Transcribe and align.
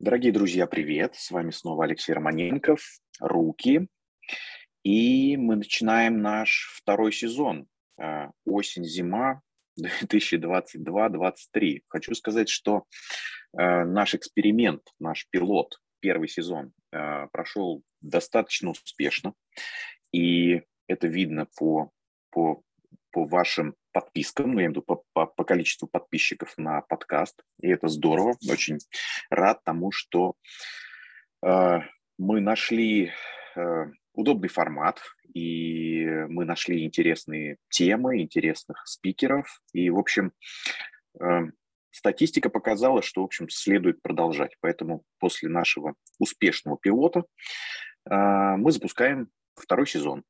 Дорогие 0.00 0.32
друзья, 0.32 0.66
привет! 0.66 1.14
С 1.14 1.30
вами 1.30 1.50
снова 1.50 1.84
Алексей 1.84 2.14
Романенков, 2.14 2.80
«Руки». 3.20 3.86
И 4.82 5.36
мы 5.36 5.56
начинаем 5.56 6.22
наш 6.22 6.72
второй 6.74 7.12
сезон 7.12 7.66
э, 8.00 8.28
«Осень-зима 8.46 9.42
2022-2023». 9.78 11.82
Хочу 11.88 12.14
сказать, 12.14 12.48
что 12.48 12.84
э, 13.52 13.84
наш 13.84 14.14
эксперимент, 14.14 14.80
наш 14.98 15.26
пилот, 15.28 15.78
первый 16.00 16.28
сезон, 16.28 16.72
э, 16.92 17.26
прошел 17.30 17.82
достаточно 18.00 18.70
успешно. 18.70 19.34
И 20.12 20.62
это 20.86 21.08
видно 21.08 21.46
по, 21.58 21.90
по, 22.30 22.62
по 23.10 23.26
вашим 23.26 23.76
подпискам, 23.92 24.52
ну, 24.52 24.60
я 24.60 24.66
имею 24.66 24.70
в 24.70 24.72
виду 24.72 24.82
по, 24.82 25.02
по, 25.12 25.26
по 25.26 25.44
количеству 25.44 25.88
подписчиков 25.88 26.54
на 26.56 26.80
подкаст, 26.82 27.42
и 27.60 27.68
это 27.68 27.88
здорово, 27.88 28.36
очень 28.48 28.78
рад 29.30 29.62
тому, 29.64 29.92
что 29.92 30.34
э, 31.44 31.80
мы 32.18 32.40
нашли 32.40 33.12
э, 33.56 33.86
удобный 34.14 34.48
формат, 34.48 35.00
и 35.34 36.04
мы 36.28 36.44
нашли 36.44 36.84
интересные 36.84 37.56
темы, 37.68 38.20
интересных 38.20 38.86
спикеров, 38.86 39.62
и, 39.72 39.90
в 39.90 39.98
общем, 39.98 40.32
э, 41.20 41.40
статистика 41.90 42.50
показала, 42.50 43.02
что, 43.02 43.22
в 43.22 43.24
общем, 43.24 43.48
следует 43.48 44.02
продолжать, 44.02 44.56
поэтому 44.60 45.04
после 45.18 45.48
нашего 45.48 45.94
успешного 46.18 46.78
пилота 46.78 47.24
э, 48.08 48.14
мы 48.56 48.72
запускаем 48.72 49.28
второй 49.54 49.86
сезон. 49.86 50.24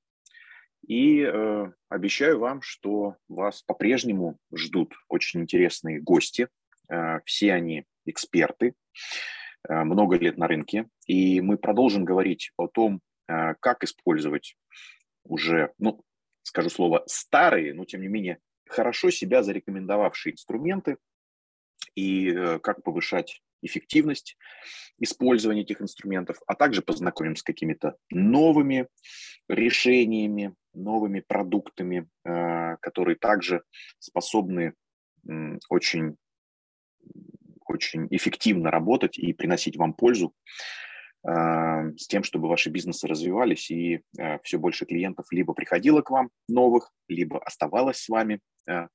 И 0.87 1.20
э, 1.23 1.73
обещаю 1.89 2.39
вам, 2.39 2.62
что 2.62 3.16
вас 3.29 3.62
по-прежнему 3.62 4.38
ждут 4.55 4.95
очень 5.09 5.41
интересные 5.41 6.01
гости. 6.01 6.48
Э, 6.88 7.21
все 7.25 7.52
они 7.52 7.84
эксперты, 8.07 8.75
э, 9.69 9.85
много 9.85 10.16
лет 10.16 10.37
на 10.38 10.48
рынке. 10.48 10.88
И 11.07 11.41
мы 11.41 11.59
продолжим 11.59 12.05
говорить 12.05 12.52
о 12.57 12.66
том, 12.66 13.01
э, 13.29 13.55
как 13.61 13.85
использовать 13.85 14.57
уже, 15.24 15.73
ну, 15.79 16.02
скажу 16.43 16.71
слово, 16.71 17.04
старые, 17.07 17.74
но 17.74 17.85
тем 17.85 18.01
не 18.01 18.09
менее 18.09 18.38
хорошо 18.69 19.10
себя 19.10 19.43
зарекомендовавшие 19.43 20.32
инструменты 20.32 20.97
и 21.95 22.32
э, 22.32 22.59
как 22.60 22.82
повышать 22.82 23.43
эффективность 23.63 24.37
использования 24.99 25.63
этих 25.63 25.80
инструментов, 25.80 26.39
а 26.47 26.55
также 26.55 26.83
познакомим 26.83 27.37
с 27.37 27.43
какими-то 27.43 27.97
новыми 28.11 28.87
решениями, 29.49 30.55
новыми 30.75 31.21
продуктами, 31.21 32.09
э, 32.25 32.77
которые 32.81 33.16
также 33.16 33.63
способны 33.99 34.75
очень, 35.69 36.16
очень 37.66 38.07
эффективно 38.11 38.71
работать 38.71 39.19
и 39.19 39.33
приносить 39.35 39.77
вам 39.77 39.93
пользу 39.93 40.33
э, 41.27 41.31
с 41.97 42.07
тем, 42.07 42.23
чтобы 42.23 42.49
ваши 42.49 42.71
бизнесы 42.71 43.07
развивались 43.07 43.71
и 43.71 44.03
э, 44.19 44.38
все 44.43 44.59
больше 44.59 44.87
клиентов 44.87 45.27
либо 45.31 45.53
приходило 45.53 46.03
к 46.03 46.11
вам 46.11 46.31
новых, 46.49 46.91
либо 47.09 47.38
оставалось 47.38 47.99
с 47.99 48.09
вами 48.09 48.41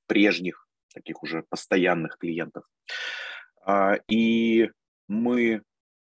прежних, 0.07 0.67
таких 0.93 1.21
уже 1.21 1.43
постоянных 1.49 2.17
клиентов. 2.17 2.63
А, 3.65 3.95
и 4.07 4.69
мы 5.07 5.61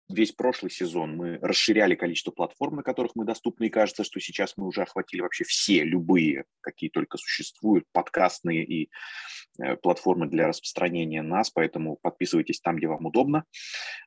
весь 0.09 0.31
прошлый 0.31 0.71
сезон 0.71 1.15
мы 1.15 1.39
расширяли 1.41 1.95
количество 1.95 2.31
платформ, 2.31 2.77
на 2.77 2.83
которых 2.83 3.13
мы 3.15 3.25
доступны, 3.25 3.65
и 3.65 3.69
кажется, 3.69 4.03
что 4.03 4.19
сейчас 4.19 4.53
мы 4.57 4.67
уже 4.67 4.83
охватили 4.83 5.21
вообще 5.21 5.43
все, 5.45 5.83
любые, 5.83 6.45
какие 6.61 6.89
только 6.89 7.17
существуют, 7.17 7.85
подкастные 7.91 8.63
и 8.63 8.89
э, 9.59 9.75
платформы 9.77 10.27
для 10.27 10.47
распространения 10.47 11.21
нас, 11.21 11.49
поэтому 11.49 11.97
подписывайтесь 12.01 12.59
там, 12.59 12.75
где 12.75 12.87
вам 12.87 13.05
удобно. 13.05 13.45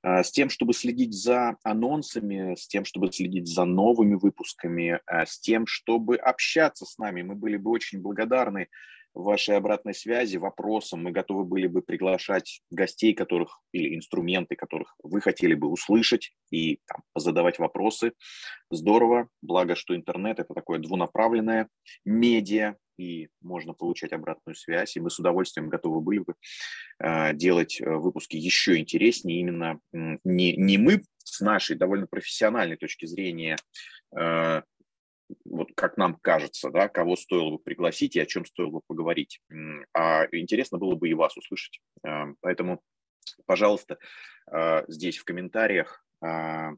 Э, 0.02 0.22
с 0.22 0.30
тем, 0.30 0.50
чтобы 0.50 0.72
следить 0.72 1.14
за 1.14 1.56
анонсами, 1.64 2.54
с 2.54 2.68
тем, 2.68 2.84
чтобы 2.84 3.10
следить 3.12 3.48
за 3.48 3.64
новыми 3.64 4.14
выпусками, 4.14 5.00
э, 5.06 5.26
с 5.26 5.40
тем, 5.40 5.66
чтобы 5.66 6.16
общаться 6.16 6.84
с 6.84 6.98
нами. 6.98 7.22
Мы 7.22 7.34
были 7.34 7.56
бы 7.56 7.70
очень 7.70 8.00
благодарны 8.00 8.68
вашей 9.14 9.56
обратной 9.56 9.94
связи, 9.94 10.36
вопросам. 10.36 11.02
Мы 11.02 11.10
готовы 11.10 11.44
были 11.44 11.66
бы 11.66 11.82
приглашать 11.82 12.62
гостей, 12.70 13.14
которых 13.14 13.60
или 13.72 13.94
инструменты, 13.94 14.56
которых 14.56 14.94
вы 15.02 15.20
хотели 15.20 15.54
бы 15.54 15.68
услышать 15.68 16.32
и 16.50 16.80
там, 16.86 17.02
задавать 17.14 17.58
вопросы. 17.58 18.12
Здорово. 18.70 19.28
Благо, 19.42 19.74
что 19.74 19.96
интернет– 19.96 20.38
это 20.40 20.54
такое 20.54 20.78
двунаправленное 20.78 21.68
медиа, 22.04 22.76
и 22.98 23.28
можно 23.40 23.72
получать 23.72 24.12
обратную 24.12 24.56
связь. 24.56 24.96
И 24.96 25.00
мы 25.00 25.10
с 25.10 25.18
удовольствием 25.18 25.68
готовы 25.68 26.00
были 26.00 26.18
бы 26.18 26.34
э, 26.98 27.32
делать 27.34 27.80
э, 27.80 27.88
выпуски 27.88 28.36
еще 28.36 28.76
интереснее. 28.76 29.40
Именно 29.40 29.78
не, 29.92 30.56
не 30.56 30.78
мы 30.78 31.02
с 31.22 31.40
нашей 31.40 31.76
довольно 31.76 32.06
профессиональной 32.06 32.76
точки 32.76 33.06
зрения 33.06 33.56
э, 34.18 34.62
вот 35.44 35.68
как 35.74 35.96
нам 35.96 36.16
кажется, 36.20 36.70
да, 36.70 36.88
кого 36.88 37.16
стоило 37.16 37.50
бы 37.52 37.58
пригласить 37.58 38.16
и 38.16 38.20
о 38.20 38.26
чем 38.26 38.44
стоило 38.44 38.70
бы 38.70 38.80
поговорить. 38.86 39.40
А 39.94 40.26
интересно 40.32 40.78
было 40.78 40.94
бы 40.94 41.08
и 41.08 41.14
вас 41.14 41.36
услышать. 41.36 41.80
А, 42.02 42.28
поэтому, 42.40 42.82
пожалуйста, 43.46 43.98
а, 44.46 44.84
здесь 44.88 45.18
в 45.18 45.24
комментариях 45.24 46.04
а, 46.22 46.72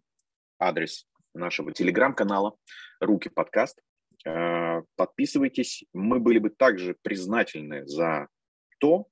адрес 0.58 1.06
нашего 1.34 1.72
телеграм-канала 1.72 2.56
«Руки 3.00 3.28
подкаст». 3.28 3.80
Подписывайтесь. 4.96 5.84
Мы 5.94 6.20
были 6.20 6.38
бы 6.38 6.50
также 6.50 6.94
признательны 7.00 7.86
за 7.86 8.28
то, 8.78 9.06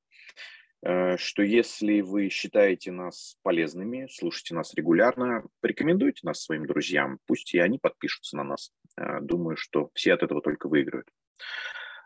что 0.83 1.43
если 1.43 2.03
вы 2.03 2.29
считаете 2.29 2.93
нас 2.93 3.37
полезными, 3.43 4.07
слушайте 4.11 4.55
нас 4.55 4.75
регулярно, 4.75 5.47
порекомендуйте 5.61 6.21
нас 6.25 6.43
своим 6.43 6.67
друзьям, 6.67 7.21
пусть 7.27 7.55
и 7.55 7.59
они 7.59 7.79
подпишутся 7.79 8.37
на 8.37 8.45
нас. 8.45 8.71
Э, 8.99 9.21
думаю, 9.21 9.57
что 9.57 9.91
все 9.95 10.15
от 10.15 10.23
этого 10.23 10.43
только 10.43 10.69
выиграют. 10.69 11.09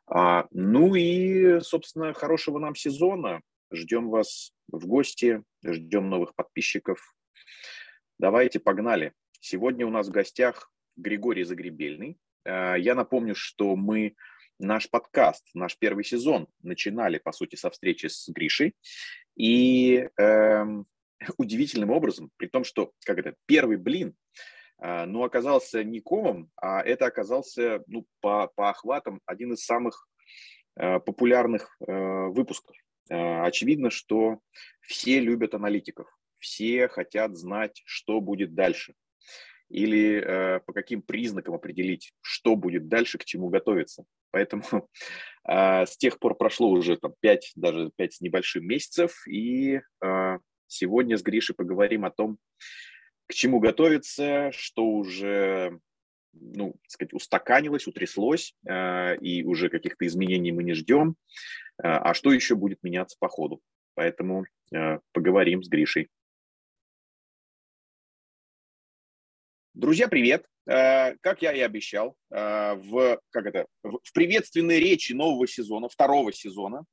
А, 0.07 0.47
ну 0.51 0.95
и, 0.95 1.61
собственно, 1.61 2.13
хорошего 2.13 2.59
нам 2.59 2.75
сезона. 2.75 3.41
Ждем 3.73 4.11
вас 4.11 4.53
в 4.69 4.87
гости, 4.87 5.43
ждем 5.65 6.11
новых 6.11 6.35
подписчиков. 6.35 7.15
Давайте, 8.19 8.61
погнали. 8.61 9.13
Сегодня 9.41 9.87
у 9.87 9.91
нас 9.91 10.09
в 10.09 10.13
гостях 10.13 10.71
Григорий 10.97 11.45
Загребельный. 11.45 12.19
Э, 12.45 12.75
я 12.79 12.95
напомню, 12.95 13.35
что 13.35 13.75
мы 13.75 14.15
наш 14.59 14.91
подкаст, 14.91 15.49
наш 15.55 15.79
первый 15.79 16.05
сезон 16.05 16.47
начинали, 16.63 17.19
по 17.19 17.33
сути, 17.33 17.57
со 17.57 17.71
встречи 17.71 18.07
с 18.07 18.29
Гришей. 18.29 18.75
И 19.35 20.09
э, 20.19 20.65
удивительным 21.39 21.91
образом, 21.91 22.31
при 22.37 22.49
том, 22.49 22.65
что, 22.65 22.93
как 23.07 23.19
это, 23.19 23.35
первый 23.47 23.79
блин– 23.79 24.15
но 24.83 25.23
оказался 25.23 25.85
не 25.85 26.01
комом, 26.01 26.51
а 26.57 26.83
это 26.83 27.07
оказался 27.07 27.85
ну, 27.87 28.05
по, 28.21 28.49
по 28.57 28.69
охватам 28.69 29.21
один 29.27 29.53
из 29.53 29.65
самых 29.65 30.09
э, 30.77 30.99
популярных 30.99 31.77
э, 31.87 32.27
выпусков. 32.29 32.77
Э, 33.09 33.43
очевидно, 33.43 33.91
что 33.91 34.41
все 34.81 35.21
любят 35.21 35.55
аналитиков, 35.55 36.09
все 36.39 36.89
хотят 36.89 37.37
знать, 37.37 37.83
что 37.85 38.21
будет 38.21 38.55
дальше, 38.55 38.95
или 39.69 40.21
э, 40.21 40.61
по 40.61 40.73
каким 40.73 41.03
признакам 41.03 41.55
определить, 41.55 42.13
что 42.21 42.57
будет 42.57 42.89
дальше, 42.89 43.19
к 43.19 43.25
чему 43.25 43.49
готовиться. 43.49 44.05
Поэтому 44.31 44.65
э, 45.49 45.87
с 45.87 45.97
тех 45.97 46.19
пор 46.19 46.35
прошло 46.37 46.69
уже 46.69 46.97
там, 46.97 47.15
5, 47.21 47.53
даже 47.57 47.91
5 47.97 48.15
с 48.15 48.21
небольшим 48.21 48.67
месяцев, 48.67 49.27
и 49.27 49.81
э, 50.05 50.39
сегодня 50.67 51.17
с 51.17 51.23
Гришей 51.23 51.55
поговорим 51.55 52.05
о 52.05 52.11
том, 52.11 52.39
к 53.33 53.35
чему 53.35 53.61
готовиться, 53.61 54.53
что 54.53 54.85
уже 54.85 55.81
ну, 56.35 56.73
так 56.83 56.91
сказать, 56.91 57.15
устаканилось, 57.15 57.87
утряслось, 57.87 58.55
э, 58.69 59.17
и 59.17 59.43
уже 59.43 59.71
каких-то 59.71 60.07
изменений 60.07 60.53
мы 60.53 60.63
не 60.63 60.75
ждем, 60.75 61.17
э, 61.79 61.83
а 61.83 62.13
что 62.13 62.31
еще 62.31 62.57
будет 62.57 62.83
меняться 62.83 63.17
по 63.19 63.29
ходу. 63.29 63.63
Поэтому 63.95 64.45
э, 64.75 64.99
поговорим 65.13 65.63
с 65.63 65.69
Гришей. 65.69 66.09
Друзья, 69.73 70.09
привет! 70.09 70.47
Как 70.65 71.43
я 71.43 71.53
и 71.53 71.59
обещал, 71.59 72.17
в, 72.31 73.21
как 73.31 73.47
это, 73.47 73.67
в 73.83 74.13
приветственной 74.15 74.79
речи 74.79 75.13
нового 75.13 75.49
сезона, 75.49 75.89
второго 75.89 76.33
сезона, 76.33 76.85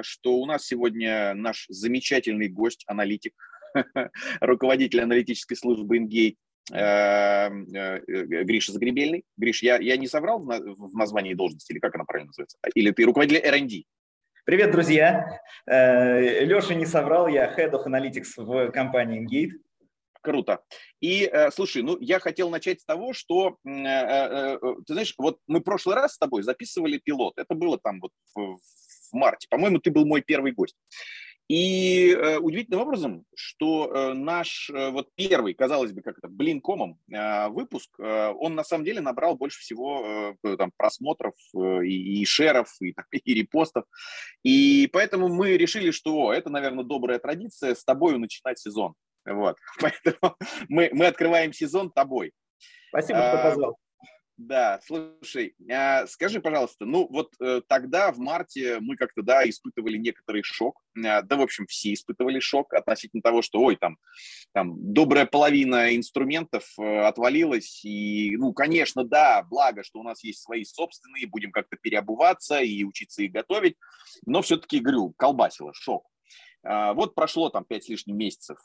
что 0.00 0.36
у 0.36 0.46
нас 0.46 0.64
сегодня 0.64 1.34
наш 1.34 1.66
замечательный 1.68 2.48
гость, 2.48 2.84
аналитик 2.86 3.34
руководитель 4.40 5.00
аналитической 5.00 5.54
службы 5.54 5.98
Ingate, 5.98 6.36
э, 6.72 6.76
э, 6.76 7.98
Гриша 8.44 8.72
Загребельный. 8.72 9.24
Гриш, 9.36 9.62
я, 9.62 9.78
я 9.78 9.96
не 9.96 10.06
соврал 10.06 10.40
в 10.40 10.96
названии 10.96 11.34
должности, 11.34 11.72
или 11.72 11.78
как 11.78 11.94
она 11.94 12.04
правильно 12.04 12.28
называется? 12.28 12.58
Или 12.74 12.90
ты 12.90 13.04
руководитель 13.04 13.44
R&D? 13.44 13.82
Привет, 14.44 14.70
друзья. 14.70 15.40
Э, 15.66 16.44
Леша 16.44 16.74
не 16.74 16.86
соврал, 16.86 17.28
я 17.28 17.54
Head 17.54 17.72
of 17.72 17.86
Analytics 17.86 18.32
в 18.36 18.70
компании 18.70 19.24
Ingate. 19.24 19.58
Круто. 20.20 20.60
И 21.00 21.30
слушай, 21.52 21.80
ну 21.80 21.96
я 22.00 22.18
хотел 22.18 22.50
начать 22.50 22.80
с 22.80 22.84
того, 22.84 23.12
что 23.12 23.56
ты 23.62 24.92
знаешь, 24.92 25.14
вот 25.16 25.38
мы 25.46 25.60
в 25.60 25.62
прошлый 25.62 25.94
раз 25.94 26.14
с 26.14 26.18
тобой 26.18 26.42
записывали 26.42 26.98
пилот. 26.98 27.38
Это 27.38 27.54
было 27.54 27.78
там 27.78 28.00
вот 28.00 28.10
в, 28.34 28.56
в 28.56 29.12
марте. 29.12 29.46
По-моему, 29.48 29.78
ты 29.78 29.90
был 29.90 30.04
мой 30.04 30.22
первый 30.22 30.52
гость. 30.52 30.76
И 31.48 32.10
э, 32.12 32.38
удивительным 32.38 32.82
образом, 32.82 33.24
что 33.34 33.90
э, 33.90 34.12
наш 34.12 34.68
э, 34.68 34.90
вот 34.90 35.08
первый, 35.14 35.54
казалось 35.54 35.92
бы, 35.92 36.02
как 36.02 36.18
это, 36.18 36.28
блин 36.28 36.60
комом 36.60 37.00
э, 37.10 37.48
выпуск, 37.48 37.88
э, 37.98 38.32
он 38.38 38.54
на 38.54 38.64
самом 38.64 38.84
деле 38.84 39.00
набрал 39.00 39.34
больше 39.34 39.58
всего 39.60 40.34
э, 40.44 40.56
там 40.58 40.72
просмотров 40.76 41.32
э, 41.56 41.86
и, 41.86 42.20
и 42.20 42.24
шеров, 42.26 42.68
и, 42.82 42.94
и 43.24 43.34
репостов. 43.34 43.84
И 44.42 44.90
поэтому 44.92 45.28
мы 45.28 45.56
решили, 45.56 45.90
что 45.90 46.34
это, 46.34 46.50
наверное, 46.50 46.84
добрая 46.84 47.18
традиция 47.18 47.74
с 47.74 47.82
тобой 47.82 48.18
начинать 48.18 48.58
сезон. 48.58 48.92
Вот. 49.24 49.56
Поэтому 49.80 50.36
мы, 50.68 50.90
мы 50.92 51.06
открываем 51.06 51.52
сезон 51.52 51.90
тобой. 51.90 52.32
Спасибо, 52.88 53.18
что 53.20 53.40
а, 53.40 53.50
позвал. 53.50 53.78
Да, 54.38 54.78
слушай, 54.84 55.56
а, 55.68 56.06
скажи, 56.06 56.40
пожалуйста, 56.40 56.84
ну 56.84 57.08
вот 57.10 57.34
э, 57.40 57.60
тогда 57.66 58.12
в 58.12 58.18
марте 58.20 58.78
мы 58.78 58.94
как-то, 58.94 59.22
да, 59.22 59.42
испытывали 59.48 59.98
некоторый 59.98 60.44
шок, 60.44 60.80
а, 60.96 61.22
да, 61.22 61.36
в 61.36 61.40
общем, 61.40 61.66
все 61.66 61.92
испытывали 61.92 62.38
шок 62.38 62.72
относительно 62.72 63.20
того, 63.20 63.42
что, 63.42 63.60
ой, 63.60 63.74
там, 63.74 63.98
там 64.54 64.76
добрая 64.92 65.26
половина 65.26 65.96
инструментов 65.96 66.72
э, 66.78 67.00
отвалилась, 67.00 67.84
и, 67.84 68.36
ну, 68.36 68.52
конечно, 68.52 69.02
да, 69.02 69.42
благо, 69.42 69.82
что 69.82 69.98
у 69.98 70.04
нас 70.04 70.22
есть 70.22 70.40
свои 70.40 70.62
собственные, 70.62 71.26
будем 71.26 71.50
как-то 71.50 71.76
переобуваться 71.76 72.60
и 72.60 72.84
учиться 72.84 73.24
их 73.24 73.32
готовить, 73.32 73.74
но 74.24 74.40
все-таки, 74.42 74.78
говорю, 74.78 75.14
колбасило, 75.16 75.72
шок. 75.74 76.06
А, 76.62 76.94
вот 76.94 77.14
прошло 77.14 77.48
там 77.50 77.64
пять 77.64 77.84
с 77.84 77.88
лишним 77.88 78.16
месяцев. 78.16 78.58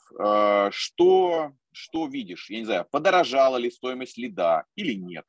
Что, 0.70 1.52
что 1.72 2.06
видишь? 2.06 2.50
Я 2.50 2.58
не 2.58 2.64
знаю, 2.64 2.86
подорожала 2.90 3.56
ли 3.56 3.70
стоимость 3.70 4.18
лида 4.18 4.64
или 4.74 4.94
нет? 4.94 5.24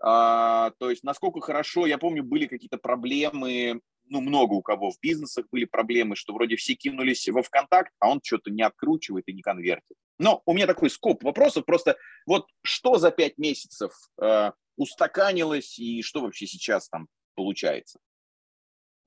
А, 0.00 0.70
то 0.78 0.90
есть 0.90 1.02
насколько 1.02 1.40
хорошо, 1.40 1.86
я 1.86 1.98
помню, 1.98 2.22
были 2.22 2.46
какие-то 2.46 2.78
проблемы, 2.78 3.80
ну, 4.10 4.20
много 4.20 4.54
у 4.54 4.62
кого 4.62 4.90
в 4.90 4.98
бизнесах 5.00 5.46
были 5.50 5.64
проблемы, 5.64 6.16
что 6.16 6.32
вроде 6.32 6.56
все 6.56 6.74
кинулись 6.74 7.28
во 7.28 7.42
ВКонтакт, 7.42 7.92
а 7.98 8.08
он 8.08 8.20
что-то 8.22 8.50
не 8.50 8.62
откручивает 8.62 9.28
и 9.28 9.32
не 9.32 9.42
конвертит. 9.42 9.96
Но 10.18 10.42
у 10.46 10.54
меня 10.54 10.66
такой 10.66 10.90
скоп 10.90 11.22
вопросов, 11.22 11.64
просто 11.64 11.96
вот 12.26 12.46
что 12.62 12.98
за 12.98 13.10
пять 13.10 13.38
месяцев 13.38 13.92
э, 14.20 14.52
устаканилось 14.76 15.78
и 15.78 16.02
что 16.02 16.22
вообще 16.22 16.46
сейчас 16.46 16.88
там 16.88 17.08
получается? 17.34 17.98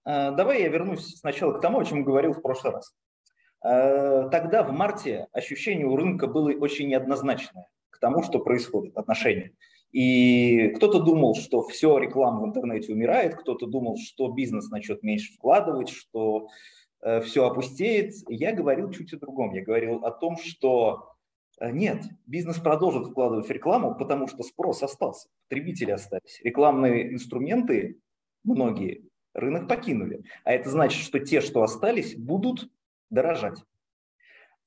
А, 0.04 0.32
давай 0.32 0.62
я 0.62 0.70
вернусь 0.70 1.20
сначала 1.20 1.54
к 1.54 1.62
тому, 1.62 1.80
о 1.80 1.86
чем 1.86 2.04
говорил 2.04 2.34
в 2.34 2.42
прошлый 2.42 2.74
раз. 2.74 2.94
А, 3.64 4.30
тогда, 4.30 4.64
в 4.64 4.72
марте, 4.72 5.28
ощущение 5.32 5.86
у 5.86 5.96
рынка 5.96 6.28
было 6.28 6.52
очень 6.52 6.90
неоднозначное 6.90 7.68
к 7.90 8.00
тому, 8.00 8.24
что 8.24 8.40
происходит, 8.40 8.98
отношения. 8.98 9.54
И 9.92 10.70
кто-то 10.70 11.02
думал, 11.02 11.36
что 11.36 11.68
все, 11.68 11.98
реклама 11.98 12.42
в 12.42 12.46
интернете 12.48 12.94
умирает, 12.94 13.36
кто-то 13.36 13.68
думал, 13.68 13.98
что 13.98 14.30
бизнес 14.30 14.70
начнет 14.70 15.04
меньше 15.04 15.34
вкладывать, 15.34 15.90
что 15.90 16.48
э, 17.02 17.22
все 17.22 17.46
опустеет. 17.46 18.14
Я 18.30 18.54
говорил 18.54 18.90
чуть 18.92 19.14
о 19.14 19.20
другом. 19.20 19.54
Я 19.54 19.64
говорил 19.64 20.06
о 20.06 20.12
том, 20.12 20.38
что 20.38 21.10
э, 21.60 21.72
нет, 21.72 22.04
бизнес 22.26 22.58
продолжит 22.58 23.08
вкладывать 23.08 23.48
в 23.48 23.52
рекламу, 23.52 23.94
потому 23.96 24.28
что 24.28 24.44
спрос 24.44 24.82
остался, 24.82 25.28
потребители 25.50 25.92
остались. 25.92 26.40
Рекламные 26.42 27.14
инструменты, 27.14 28.00
многие, 28.46 29.11
рынок 29.34 29.68
покинули. 29.68 30.24
А 30.44 30.54
это 30.54 30.70
значит, 30.70 31.04
что 31.04 31.20
те, 31.20 31.42
что 31.42 31.64
остались, 31.64 32.16
будут 32.16 32.70
дорожать. 33.10 33.60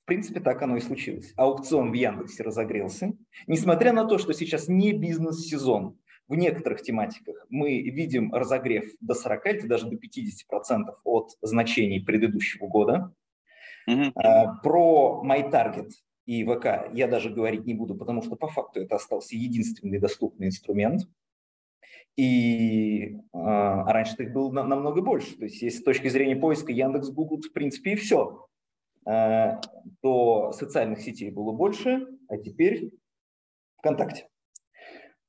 В 0.03 0.07
принципе, 0.07 0.41
так 0.41 0.61
оно 0.61 0.77
и 0.77 0.81
случилось. 0.81 1.33
Аукцион 1.37 1.91
в 1.91 1.95
Яндексе 1.95 2.43
разогрелся. 2.43 3.13
Несмотря 3.47 3.93
на 3.93 4.05
то, 4.05 4.19
что 4.19 4.35
сейчас 4.35 4.69
не 4.69 4.93
бизнес-сезон, 4.93 5.99
в 6.29 6.35
некоторых 6.37 6.83
тематиках 6.83 7.47
мы 7.49 7.81
видим 7.81 8.33
разогрев 8.33 8.85
до 9.01 9.15
40 9.15 9.47
или 9.47 9.67
даже 9.67 9.87
до 9.87 9.97
50% 9.97 10.95
от 11.05 11.31
значений 11.43 12.03
предыдущего 12.03 12.67
года. 12.67 13.15
Mm-hmm. 13.89 14.61
Про 14.63 15.23
MyTarget 15.25 15.91
и 16.27 16.45
ВК 16.45 16.91
я 16.93 17.07
даже 17.07 17.31
говорить 17.31 17.67
не 17.67 17.75
буду, 17.75 17.95
потому 17.95 18.23
что 18.23 18.37
по 18.37 18.49
факту 18.49 18.81
это 18.81 18.97
остался 18.97 19.37
единственный 19.37 19.99
доступный 19.99 20.47
инструмент. 20.47 21.03
И 22.17 23.19
а, 23.33 23.93
раньше 23.93 24.15
их 24.23 24.33
было 24.33 24.51
намного 24.51 25.03
больше. 25.03 25.37
То 25.37 25.45
есть, 25.45 25.61
если 25.63 25.81
с 25.81 25.83
точки 25.83 26.09
зрения 26.09 26.37
поиска 26.37 26.73
Яндекс, 26.73 27.11
Google, 27.11 27.41
в 27.41 27.53
принципе, 27.53 27.93
и 27.93 27.97
все. 27.97 28.47
Э, 29.07 29.61
то 30.01 30.53
социальных 30.53 31.01
сетей 31.01 31.31
было 31.31 31.53
больше, 31.53 32.07
а 32.29 32.39
теперь 32.39 32.91
ВКонтакте. 33.79 34.29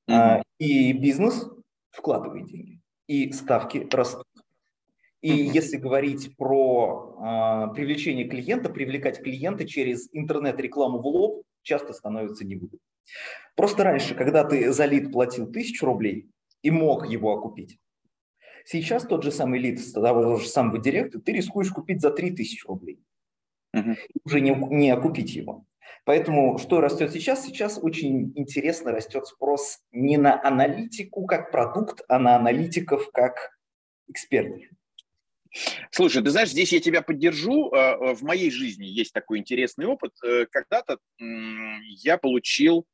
Mm-hmm. 0.10 0.44
И 0.60 0.94
бизнес 0.94 1.50
вкладывает 1.92 2.46
деньги, 2.46 2.80
и 3.08 3.32
ставки 3.34 3.88
растут. 3.92 4.26
И 5.22 5.32
mm-hmm. 5.32 5.52
если 5.54 5.78
говорить 5.78 6.38
про 6.38 7.18
а, 7.20 7.68
привлечение 7.70 8.30
клиента, 8.30 8.70
привлекать 8.70 9.22
клиента 9.22 9.68
через 9.68 10.08
интернет-рекламу 10.14 11.00
в 11.00 11.08
лоб 11.08 11.44
часто 11.64 11.94
становится 11.94 12.46
невыгодно. 12.46 12.80
Просто 13.56 13.84
раньше, 13.84 14.14
когда 14.16 14.44
ты 14.44 14.72
за 14.72 14.86
лид 14.86 15.12
платил 15.12 15.52
тысячу 15.52 15.86
рублей 15.86 16.30
и 16.66 16.72
мог 16.72 17.08
его 17.08 17.32
окупить, 17.32 17.78
сейчас 18.66 19.06
тот 19.06 19.24
же 19.24 19.32
самый 19.32 19.60
лид 19.60 19.80
того 19.94 20.38
же 20.38 20.48
самого 20.48 20.80
директора 20.80 21.22
ты 21.22 21.32
рискуешь 21.34 21.70
купить 21.70 22.02
за 22.02 22.10
3000 22.10 22.66
рублей 22.66 23.00
угу. 23.72 23.96
уже 24.24 24.42
не, 24.42 24.52
не 24.72 24.90
окупить 24.90 25.36
его. 25.36 25.66
Поэтому 26.06 26.58
что 26.58 26.82
растет 26.82 27.12
сейчас? 27.12 27.46
Сейчас 27.46 27.80
очень 27.80 28.34
интересно 28.36 28.92
растет 28.92 29.28
спрос 29.28 29.80
не 29.92 30.18
на 30.18 30.44
аналитику 30.44 31.26
как 31.28 31.52
продукт, 31.52 32.02
а 32.08 32.18
на 32.18 32.36
аналитиков 32.36 33.12
как 33.12 33.52
экспертов. 34.08 34.64
Слушай, 35.92 36.24
ты 36.24 36.32
знаешь, 36.32 36.50
здесь 36.50 36.74
я 36.74 36.80
тебя 36.80 37.04
поддержу. 37.04 37.72
Э, 37.72 37.78
э, 37.78 38.16
в 38.16 38.24
моей 38.24 38.50
жизни 38.50 38.86
есть 38.86 39.14
такой 39.14 39.38
интересный 39.38 39.86
опыт. 39.86 40.12
Э, 40.24 40.48
когда-то 40.48 40.98
я 41.20 42.18
получил, 42.18 42.86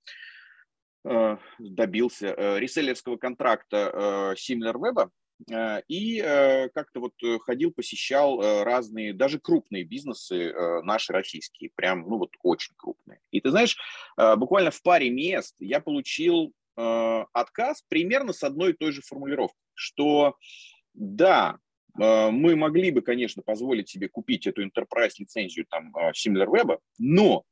добился 1.03 2.57
реселлерского 2.59 3.17
контракта 3.17 4.35
SimilarWeb 4.37 5.09
Э, 5.49 5.81
и 5.87 6.21
э, 6.21 6.69
как-то 6.69 6.99
вот 6.99 7.13
э, 7.23 7.39
ходил, 7.39 7.71
посещал 7.71 8.63
разные, 8.63 9.13
даже 9.13 9.39
крупные 9.39 9.83
бизнесы 9.83 10.53
наши 10.83 11.13
российские, 11.13 11.71
прям, 11.75 12.01
ну 12.01 12.17
вот 12.17 12.31
очень 12.43 12.73
крупные. 12.77 13.19
И 13.31 13.41
ты 13.41 13.49
знаешь, 13.49 13.77
буквально 14.17 14.71
в 14.71 14.81
паре 14.81 15.09
мест 15.09 15.55
я 15.59 15.79
получил 15.79 16.53
отказ 16.75 17.83
примерно 17.87 18.33
с 18.33 18.43
одной 18.43 18.71
и 18.71 18.75
той 18.75 18.91
же 18.91 19.01
формулировкой, 19.01 19.59
что 19.73 20.35
да, 20.93 21.57
мы 21.93 22.55
могли 22.55 22.91
бы, 22.91 23.01
конечно, 23.01 23.43
позволить 23.43 23.89
себе 23.89 24.07
купить 24.07 24.47
эту 24.47 24.63
enterprise 24.65 25.13
лицензию 25.17 25.65
там 25.69 25.93
SimilarWeb, 26.15 26.79
но 26.97 27.43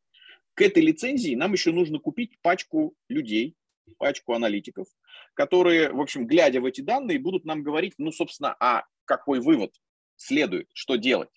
к 0.55 0.61
этой 0.61 0.83
лицензии 0.83 1.35
нам 1.35 1.53
еще 1.53 1.71
нужно 1.71 1.99
купить 1.99 2.39
пачку 2.41 2.93
людей, 3.07 3.55
пачку 3.97 4.33
аналитиков, 4.33 4.87
которые, 5.33 5.91
в 5.91 6.01
общем, 6.01 6.27
глядя 6.27 6.61
в 6.61 6.65
эти 6.65 6.81
данные, 6.81 7.19
будут 7.19 7.45
нам 7.45 7.63
говорить, 7.63 7.93
ну, 7.97 8.11
собственно, 8.11 8.55
а 8.59 8.83
какой 9.05 9.39
вывод 9.39 9.73
следует, 10.15 10.67
что 10.73 10.95
делать. 10.95 11.29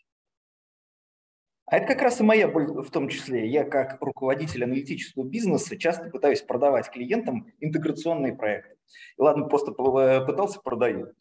А 1.67 1.77
это 1.77 1.87
как 1.87 2.03
раз 2.03 2.21
и 2.21 2.25
моя 2.25 2.49
боль 2.49 2.67
в 2.67 2.91
том 2.91 3.09
числе. 3.09 3.49
Я 3.49 3.65
как 3.65 3.97
руководитель 4.03 4.65
аналитического 4.65 5.25
бизнеса 5.25 5.79
часто 5.79 6.11
пытаюсь 6.11 6.43
продавать 6.43 6.91
клиентам 6.91 7.47
интеграционные 7.61 8.35
проекты. 8.35 8.77
И 9.17 9.23
ладно, 9.23 9.47
просто 9.47 9.73
пытался, 9.73 10.61
продаю. 10.61 11.15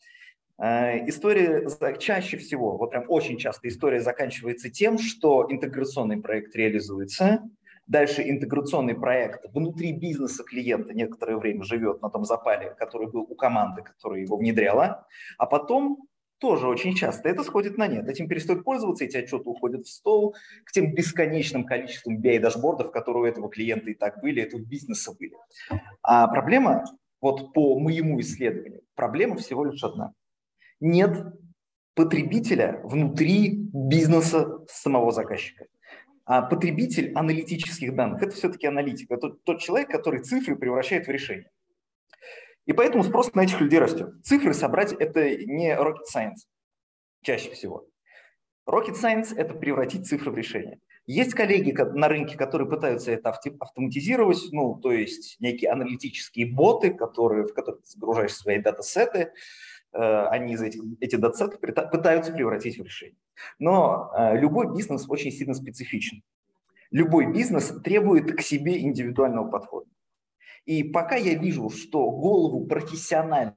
А, 0.58 0.98
история 1.08 1.68
чаще 1.98 2.38
всего, 2.38 2.78
вот 2.78 2.92
прям 2.92 3.06
очень 3.08 3.38
часто 3.38 3.68
история 3.68 4.02
заканчивается 4.02 4.70
тем, 4.70 4.98
что 4.98 5.48
интеграционный 5.50 6.22
проект 6.22 6.56
реализуется, 6.56 7.44
Дальше 7.88 8.30
интеграционный 8.30 8.96
проект 8.96 9.46
внутри 9.54 9.92
бизнеса 9.92 10.44
клиента 10.44 10.94
некоторое 10.94 11.38
время 11.38 11.64
живет 11.64 12.02
на 12.02 12.10
том 12.10 12.26
запале, 12.26 12.76
который 12.78 13.08
был 13.08 13.22
у 13.22 13.36
команды, 13.36 13.82
которая 13.82 14.22
его 14.22 14.38
внедряла, 14.38 15.08
а 15.38 15.46
потом 15.46 16.08
тоже 16.42 16.68
очень 16.68 16.96
часто 16.96 17.30
это 17.30 17.44
сходит 17.44 17.78
на 17.78 17.88
нет. 17.88 18.08
Этим 18.08 18.28
перестают 18.28 18.64
пользоваться, 18.64 19.06
эти 19.06 19.18
отчеты 19.18 19.48
уходят 19.48 19.86
в 19.86 19.90
стол 19.90 20.36
к 20.66 20.72
тем 20.72 20.94
бесконечным 20.94 21.66
количествам 21.66 22.20
BI-дашбордов, 22.20 22.92
которые 22.92 23.24
у 23.24 23.26
этого 23.26 23.50
клиента 23.50 23.92
и 23.92 23.94
так 23.94 24.22
были, 24.22 24.42
этого 24.42 24.62
бизнеса 24.62 25.14
были. 25.18 25.36
А 26.02 26.28
проблема, 26.28 26.84
вот 27.22 27.54
по 27.54 27.80
моему 27.80 28.20
исследованию, 28.20 28.82
проблема 28.96 29.36
всего 29.38 29.66
лишь 29.66 29.84
одна. 29.84 30.14
Нет 30.80 31.16
потребителя 31.94 32.82
внутри 32.84 33.70
бизнеса 33.72 34.66
самого 34.68 35.12
заказчика. 35.12 35.66
А 36.34 36.42
потребитель 36.42 37.12
аналитических 37.14 37.94
данных– 37.94 38.22
это 38.24 38.34
все-таки 38.34 38.66
аналитик. 38.66 39.12
Это 39.12 39.32
тот 39.32 39.60
человек, 39.60 39.90
который 39.90 40.22
цифры 40.22 40.56
превращает 40.56 41.06
в 41.06 41.10
решение. 41.10 41.52
И 42.66 42.72
поэтому 42.72 43.04
спрос 43.04 43.34
на 43.34 43.42
этих 43.42 43.60
людей 43.60 43.80
растет. 43.80 44.14
Цифры 44.24 44.54
собрать– 44.54 44.94
это 45.00 45.30
не 45.30 45.76
rocket 45.76 46.06
science 46.16 46.48
чаще 47.22 47.52
всего. 47.52 47.86
Rocket 48.66 48.94
science– 48.94 49.36
это 49.36 49.56
превратить 49.56 50.08
цифры 50.08 50.32
в 50.32 50.38
решение. 50.38 50.80
Есть 51.06 51.34
коллеги 51.34 51.74
на 51.74 52.08
рынке, 52.08 52.38
которые 52.38 52.70
пытаются 52.70 53.12
это 53.12 53.38
автоматизировать, 53.60 54.40
ну, 54.54 54.76
то 54.76 54.94
есть 54.94 55.36
некие 55.42 55.70
аналитические 55.70 56.46
боты, 56.46 56.94
которые, 56.94 57.46
в 57.46 57.54
которых 57.54 57.82
ты 57.82 57.90
загружаешь 57.90 58.34
свои 58.34 58.60
датасеты, 58.60 59.20
э, 59.20 59.32
они 60.00 60.56
за 60.56 60.68
эти, 60.68 60.80
эти 61.00 61.16
датсеты 61.16 61.58
пытаются 61.58 62.32
превратить 62.32 62.78
в 62.78 62.84
решение. 62.84 63.18
Но 63.60 64.12
э, 64.16 64.40
любой 64.40 64.74
бизнес 64.76 65.06
очень 65.10 65.32
сильно 65.32 65.54
специфичен. 65.54 66.24
Любой 66.92 67.32
бизнес 67.32 67.68
требует 67.84 68.36
к 68.36 68.42
себе 68.42 68.80
индивидуального 68.82 69.50
подхода. 69.50 69.90
И 70.66 70.84
пока 70.84 71.16
я 71.16 71.36
вижу, 71.36 71.70
что 71.70 72.10
голову 72.12 72.66
профессионального 72.66 73.56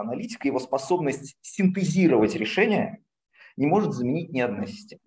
аналитика, 0.00 0.46
его 0.46 0.58
способность 0.58 1.36
синтезировать 1.40 2.34
решения 2.34 3.02
не 3.56 3.66
может 3.66 3.92
заменить 3.92 4.32
ни 4.32 4.40
одна 4.40 4.66
система. 4.66 5.00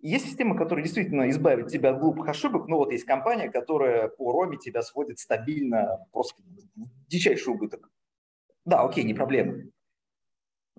Есть 0.00 0.26
система, 0.26 0.56
которая 0.56 0.84
действительно 0.84 1.30
избавит 1.30 1.68
тебя 1.68 1.90
от 1.90 2.00
глупых 2.00 2.28
ошибок, 2.28 2.66
но 2.66 2.76
вот 2.76 2.90
есть 2.90 3.04
компания, 3.04 3.48
которая 3.48 4.08
по 4.08 4.32
роме 4.32 4.58
тебя 4.58 4.82
сводит 4.82 5.20
стабильно 5.20 6.06
просто 6.12 6.42
в 6.42 7.08
дичайший 7.08 7.52
убыток. 7.52 7.88
Да, 8.64 8.82
окей, 8.82 9.04
не 9.04 9.14
проблема. 9.14 9.62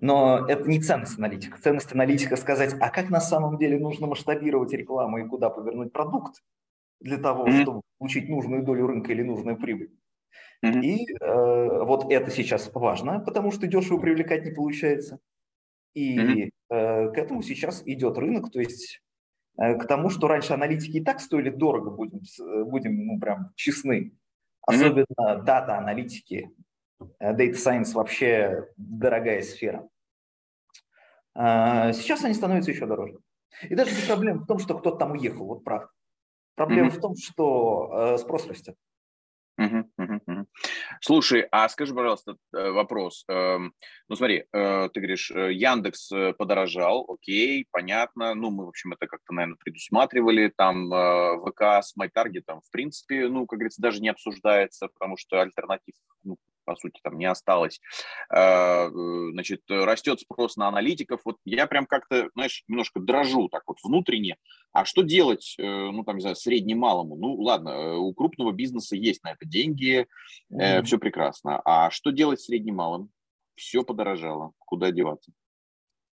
Но 0.00 0.46
это 0.48 0.68
не 0.68 0.80
ценность 0.80 1.18
аналитика. 1.18 1.58
Ценность 1.60 1.92
аналитика 1.92 2.36
сказать, 2.36 2.74
а 2.80 2.90
как 2.90 3.10
на 3.10 3.20
самом 3.20 3.58
деле 3.58 3.78
нужно 3.78 4.06
масштабировать 4.06 4.72
рекламу 4.72 5.18
и 5.18 5.28
куда 5.28 5.50
повернуть 5.50 5.92
продукт 5.92 6.42
для 7.00 7.18
того, 7.18 7.46
mm-hmm. 7.46 7.62
чтобы 7.62 7.80
получить 7.98 8.28
нужную 8.28 8.64
долю 8.64 8.86
рынка 8.86 9.12
или 9.12 9.22
нужную 9.22 9.56
прибыль. 9.56 9.92
Mm-hmm. 10.64 10.80
И 10.82 11.06
э, 11.20 11.84
вот 11.84 12.10
это 12.10 12.30
сейчас 12.30 12.70
важно, 12.74 13.20
потому 13.20 13.50
что 13.50 13.66
дешево 13.66 13.98
привлекать 13.98 14.44
не 14.44 14.50
получается. 14.50 15.18
И 15.94 16.18
mm-hmm. 16.18 16.50
э, 16.70 17.12
к 17.12 17.18
этому 17.18 17.42
сейчас 17.42 17.82
идет 17.86 18.18
рынок, 18.18 18.50
то 18.50 18.58
есть 18.58 19.00
э, 19.58 19.74
к 19.76 19.86
тому, 19.86 20.10
что 20.10 20.26
раньше 20.26 20.54
аналитики 20.54 20.96
и 20.96 21.04
так 21.04 21.20
стоили 21.20 21.50
дорого, 21.50 21.90
будем, 21.90 22.20
э, 22.20 22.64
будем 22.64 23.06
ну, 23.06 23.20
прям 23.20 23.52
честны. 23.54 24.12
Особенно 24.66 25.04
mm-hmm. 25.20 25.44
дата-аналитики, 25.44 26.50
data 27.20 27.52
science 27.52 27.92
вообще 27.92 28.68
дорогая 28.76 29.42
сфера. 29.42 29.88
А, 31.34 31.92
сейчас 31.92 32.24
они 32.24 32.34
становятся 32.34 32.70
еще 32.70 32.86
дороже. 32.86 33.18
И 33.62 33.74
даже 33.74 33.94
не 33.94 34.06
проблема 34.06 34.42
в 34.42 34.46
том, 34.46 34.58
что 34.58 34.78
кто-то 34.78 34.98
там 34.98 35.12
уехал, 35.12 35.46
вот 35.46 35.64
правда. 35.64 35.88
Проблема 36.54 36.88
mm-hmm. 36.88 36.98
в 36.98 37.00
том, 37.00 37.16
что 37.16 38.14
э, 38.14 38.18
спрос 38.18 38.46
растет. 38.46 38.76
Слушай, 41.00 41.46
а 41.50 41.68
скажи, 41.68 41.94
пожалуйста, 41.94 42.36
э, 42.52 42.70
вопрос. 42.70 43.24
Эм, 43.28 43.72
ну, 44.08 44.16
смотри, 44.16 44.46
э, 44.52 44.88
ты 44.92 45.00
говоришь, 45.00 45.30
э, 45.30 45.52
Яндекс 45.52 46.10
подорожал, 46.38 47.06
окей, 47.08 47.66
понятно. 47.70 48.34
Ну, 48.34 48.50
мы, 48.50 48.64
в 48.66 48.68
общем, 48.68 48.92
это 48.92 49.06
как-то, 49.06 49.32
наверное, 49.32 49.56
предусматривали. 49.56 50.52
Там 50.56 50.88
ВК 50.88 51.62
с 51.82 51.94
MyTarget, 51.96 52.44
в 52.46 52.70
принципе, 52.70 53.28
ну, 53.28 53.46
как 53.46 53.58
говорится, 53.58 53.82
даже 53.82 54.00
не 54.00 54.08
обсуждается, 54.08 54.88
потому 54.88 55.16
что 55.16 55.40
альтернатив 55.40 55.94
ну, 56.24 56.36
по 56.64 56.76
сути, 56.76 57.00
там 57.02 57.18
не 57.18 57.26
осталось. 57.26 57.80
А, 58.28 58.88
э, 58.88 58.90
значит, 59.32 59.62
растет 59.68 60.20
спрос 60.20 60.56
на 60.56 60.68
аналитиков. 60.68 61.20
Вот 61.24 61.36
я 61.44 61.66
прям 61.66 61.86
как-то, 61.86 62.30
знаешь, 62.34 62.64
немножко 62.68 63.00
дрожу 63.00 63.48
так 63.48 63.62
вот 63.66 63.78
внутренне. 63.82 64.36
А 64.72 64.84
что 64.84 65.02
делать, 65.02 65.54
э, 65.58 65.62
ну, 65.62 66.04
там, 66.04 66.16
не 66.16 66.22
знаю, 66.22 66.36
средним-малому? 66.36 67.16
Ну, 67.16 67.34
ладно, 67.34 67.68
э, 67.70 67.96
у 67.96 68.12
крупного 68.12 68.52
бизнеса 68.52 68.96
есть 68.96 69.22
на 69.22 69.32
это 69.32 69.46
деньги, 69.46 70.06
mm-hmm. 70.52 70.82
все 70.82 70.98
прекрасно. 70.98 71.60
А 71.64 71.90
что 71.90 72.10
делать 72.10 72.40
средним-малым? 72.40 73.10
Все 73.54 73.84
подорожало. 73.84 74.52
Куда 74.58 74.90
деваться? 74.90 75.32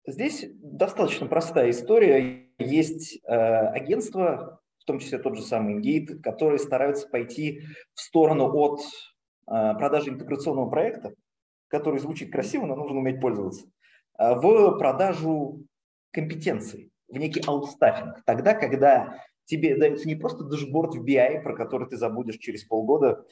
Здесь 0.08 0.46
достаточно 0.54 1.26
простая 1.28 1.72
история. 1.72 2.48
Есть 2.60 3.20
э, 3.24 3.36
агентства, 3.36 4.62
в 4.80 4.86
том 4.86 5.00
числе 5.00 5.18
тот 5.18 5.36
же 5.36 5.42
самый 5.42 5.80
Indeed, 5.80 6.22
которые 6.22 6.60
стараются 6.60 7.08
пойти 7.08 7.64
в 7.94 8.00
сторону 8.00 8.54
от 8.56 8.82
продажи 9.46 10.10
интеграционного 10.10 10.70
проекта, 10.70 11.14
который 11.68 12.00
звучит 12.00 12.32
красиво, 12.32 12.66
но 12.66 12.76
нужно 12.76 13.00
уметь 13.00 13.20
пользоваться, 13.20 13.68
а, 14.18 14.36
в 14.36 14.78
продажу 14.78 15.66
компетенций, 16.12 16.92
в 17.08 17.18
некий 17.18 17.42
аутстаффинг. 17.46 18.24
Тогда, 18.26 18.54
когда 18.54 19.20
тебе 19.46 19.76
дается 19.78 20.08
не 20.08 20.16
просто 20.16 20.44
дашборд 20.44 20.96
в 20.96 21.04
BI, 21.04 21.42
про 21.42 21.56
который 21.56 21.88
ты 21.88 21.98
забудешь 21.98 22.38
через 22.38 22.64
полгода 22.64 23.26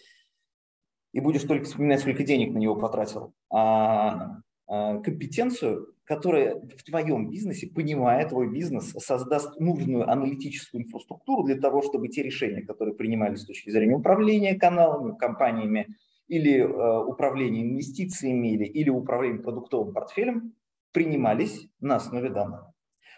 и 1.11 1.19
будешь 1.19 1.43
только 1.43 1.65
вспоминать, 1.65 2.01
сколько 2.01 2.23
денег 2.23 2.53
на 2.53 2.57
него 2.57 2.75
потратил, 2.75 3.33
а, 3.49 3.59
а 3.59 4.41
компетенцию, 4.67 5.93
которая 6.05 6.55
в 6.55 6.83
твоем 6.83 7.29
бизнесе, 7.29 7.67
понимая 7.67 8.27
твой 8.27 8.49
бизнес, 8.49 8.91
создаст 8.91 9.59
нужную 9.59 10.09
аналитическую 10.09 10.83
инфраструктуру 10.83 11.43
для 11.43 11.55
того, 11.55 11.81
чтобы 11.81 12.07
те 12.09 12.23
решения, 12.23 12.61
которые 12.61 12.95
принимались 12.95 13.41
с 13.41 13.45
точки 13.45 13.69
зрения 13.69 13.95
управления 13.95 14.55
каналами, 14.55 15.17
кампаниями 15.17 15.95
или 16.27 16.59
э, 16.59 17.03
управления 17.05 17.63
инвестициями 17.63 18.53
или, 18.53 18.65
или 18.65 18.89
управления 18.89 19.39
продуктовым 19.39 19.93
портфелем, 19.93 20.55
принимались 20.91 21.67
на 21.79 21.97
основе 21.97 22.29
данных. 22.29 22.65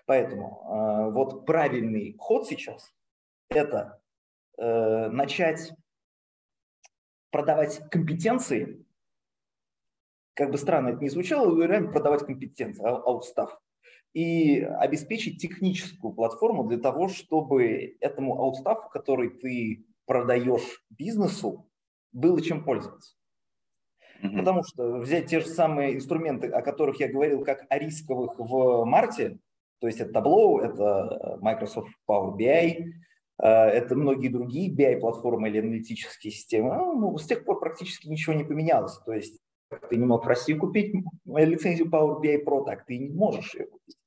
Поэтому 0.05 0.45
э, 0.45 1.11
вот 1.11 1.45
правильный 1.45 2.15
ход 2.17 2.47
сейчас– 2.47 2.93
это 3.49 4.01
э, 4.57 5.09
начать 5.09 5.73
продавать 7.31 7.81
компетенции 7.89 8.84
как 10.35 10.51
бы 10.51 10.57
странно 10.57 10.89
это 10.89 10.99
не 10.99 11.09
звучало, 11.09 11.59
реально 11.63 11.91
продавать 11.91 12.25
компетенции, 12.25 12.85
аутстав, 12.85 13.59
и 14.13 14.61
обеспечить 14.61 15.41
техническую 15.41 16.13
платформу 16.13 16.65
для 16.65 16.77
того, 16.77 17.07
чтобы 17.07 17.97
этому 17.99 18.39
аутстафу, 18.39 18.89
который 18.89 19.29
ты 19.29 19.85
продаешь 20.05 20.83
бизнесу, 20.89 21.69
было 22.11 22.41
чем 22.41 22.63
пользоваться. 22.63 23.15
Mm-hmm. 24.21 24.37
Потому 24.37 24.63
что 24.63 24.99
взять 24.99 25.27
те 25.27 25.39
же 25.39 25.47
самые 25.47 25.95
инструменты, 25.95 26.47
о 26.47 26.61
которых 26.61 26.99
я 26.99 27.11
говорил, 27.11 27.43
как 27.43 27.65
о 27.69 27.77
рисковых 27.77 28.39
в 28.39 28.85
марте, 28.85 29.39
то 29.79 29.87
есть 29.87 29.99
это 29.99 30.19
Tableau, 30.19 30.59
это 30.59 31.37
Microsoft 31.41 31.89
Power 32.09 32.37
BI, 32.37 32.85
э, 33.39 33.47
это 33.47 33.95
многие 33.95 34.29
другие 34.29 34.73
BI-платформы 34.73 35.49
или 35.49 35.59
аналитические 35.59 36.31
системы, 36.31 36.75
ну, 36.75 37.17
с 37.17 37.25
тех 37.25 37.43
пор 37.43 37.59
практически 37.59 38.07
ничего 38.07 38.33
не 38.33 38.45
поменялось. 38.45 38.97
То 39.05 39.11
есть 39.13 39.41
ты 39.89 39.97
не 39.97 40.05
мог 40.05 40.25
в 40.25 40.27
России 40.27 40.53
купить 40.53 40.93
лицензию 41.25 41.87
Power 41.89 42.21
BI 42.21 42.43
Pro, 42.43 42.65
так 42.65 42.85
ты 42.85 42.97
не 42.97 43.09
можешь 43.09 43.55
ее 43.55 43.67
купить. 43.67 43.97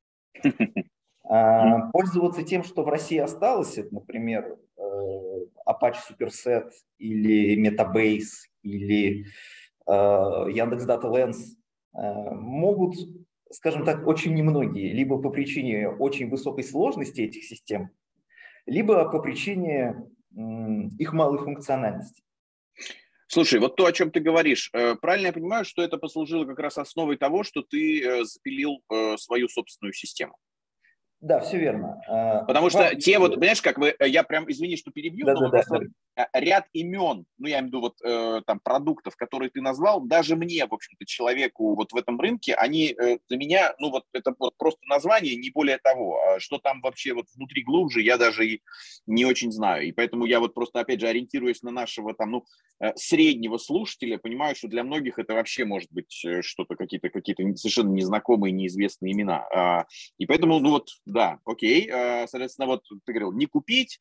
А, 1.31 1.91
пользоваться 1.91 2.43
тем, 2.43 2.65
что 2.65 2.83
в 2.83 2.89
России 2.89 3.19
осталось, 3.19 3.77
это, 3.77 3.95
например, 3.95 4.57
э, 4.79 4.83
Apache 5.69 5.99
Superset 6.11 6.71
или 6.97 7.55
Metabase 7.63 8.49
или 8.63 9.27
э, 9.87 9.91
Яндекс 9.91 10.87
Data 10.87 11.05
Lens, 11.05 11.37
э, 11.95 12.31
могут, 12.31 12.95
скажем 13.51 13.85
так, 13.85 14.07
очень 14.07 14.33
немногие, 14.35 14.95
либо 14.95 15.21
по 15.21 15.29
причине 15.29 15.91
очень 15.91 16.31
высокой 16.31 16.65
сложности 16.65 17.21
этих 17.21 17.45
систем, 17.45 17.91
либо 18.65 19.11
по 19.11 19.21
причине 19.21 19.97
их 20.99 21.13
малой 21.13 21.39
функциональности. 21.39 22.23
Слушай, 23.31 23.61
вот 23.61 23.77
то, 23.77 23.85
о 23.85 23.93
чем 23.93 24.11
ты 24.11 24.21
говоришь, 24.21 24.71
э, 24.73 24.95
правильно 24.95 25.27
я 25.27 25.33
понимаю, 25.35 25.65
что 25.67 25.83
это 25.83 25.99
послужило 25.99 26.47
как 26.47 26.59
раз 26.59 26.79
основой 26.79 27.19
того, 27.19 27.45
что 27.45 27.63
ты 27.63 28.03
э, 28.03 28.25
запилил 28.25 28.83
э, 28.91 29.19
свою 29.19 29.49
собственную 29.49 29.93
систему? 29.93 30.35
Да, 31.21 31.41
все 31.41 31.59
верно. 31.59 32.01
А, 32.07 32.45
Потому 32.45 32.71
что 32.71 32.95
те 32.95 33.19
вот, 33.19 33.35
понимаешь, 33.35 33.61
как 33.61 33.79
вы, 33.79 33.95
я 33.99 34.23
прям, 34.23 34.49
извини, 34.49 34.77
что 34.77 34.93
перебью, 34.93 35.27
да, 35.27 35.35
но 35.35 35.51
да, 35.51 35.63
да. 35.69 35.81
Э, 36.17 36.41
ряд 36.41 36.67
имен, 36.73 37.27
ну, 37.39 37.47
я 37.49 37.59
имею 37.59 37.65
в 37.65 37.67
виду 37.67 37.81
вот 37.81 37.95
э, 38.05 38.43
там 38.47 38.61
продуктов, 38.61 39.17
которые 39.17 39.51
ты 39.51 39.61
назвал, 39.61 40.01
даже 40.01 40.37
мне, 40.37 40.65
в 40.67 40.73
общем-то, 40.73 41.05
человеку 41.07 41.75
вот 41.75 41.93
в 41.93 41.97
этом 41.97 42.21
рынке, 42.21 42.55
они 42.55 42.95
э, 42.97 43.19
для 43.29 43.37
меня, 43.37 43.75
ну, 43.81 43.91
вот 43.91 44.05
это 44.13 44.33
вот 44.39 44.57
просто 44.57 44.81
название, 44.87 45.35
не 45.35 45.51
более 45.51 45.79
того. 45.79 46.21
А 46.21 46.41
что 46.41 46.59
там 46.59 46.81
вообще 46.83 47.15
вот 47.15 47.27
внутри 47.35 47.65
глубже, 47.65 48.01
я 48.01 48.17
даже 48.17 48.47
и 48.47 48.63
не 49.07 49.25
очень 49.25 49.51
знаю. 49.51 49.87
И 49.87 49.93
поэтому 49.93 50.25
я 50.25 50.39
вот 50.39 50.55
просто, 50.55 50.81
опять 50.81 51.01
же, 51.01 51.09
ориентируясь 51.09 51.63
на 51.63 51.73
нашего 51.73 52.15
там, 52.15 52.31
ну, 52.31 52.45
э, 52.81 52.93
среднего 52.95 53.59
слушателя, 53.59 54.19
понимаю, 54.19 54.55
что 54.55 54.69
для 54.69 54.85
многих 54.85 55.19
это 55.19 55.35
вообще 55.35 55.65
может 55.65 55.91
быть 55.93 56.25
э, 56.25 56.43
что-то, 56.43 56.77
какие-то 56.77 57.11
какие-то 57.11 57.43
совершенно 57.57 57.91
незнакомые, 57.91 58.53
неизвестные 58.53 59.13
имена. 59.13 59.47
А, 59.53 59.87
и 60.19 60.27
поэтому, 60.27 60.61
ну, 60.61 60.71
вот, 60.71 60.89
да, 61.09 61.41
окей, 61.45 61.91
а, 61.91 62.27
соответственно, 62.27 62.67
вот 62.67 62.85
ты 63.05 63.13
говорил, 63.13 63.33
не 63.33 63.47
купить, 63.47 63.99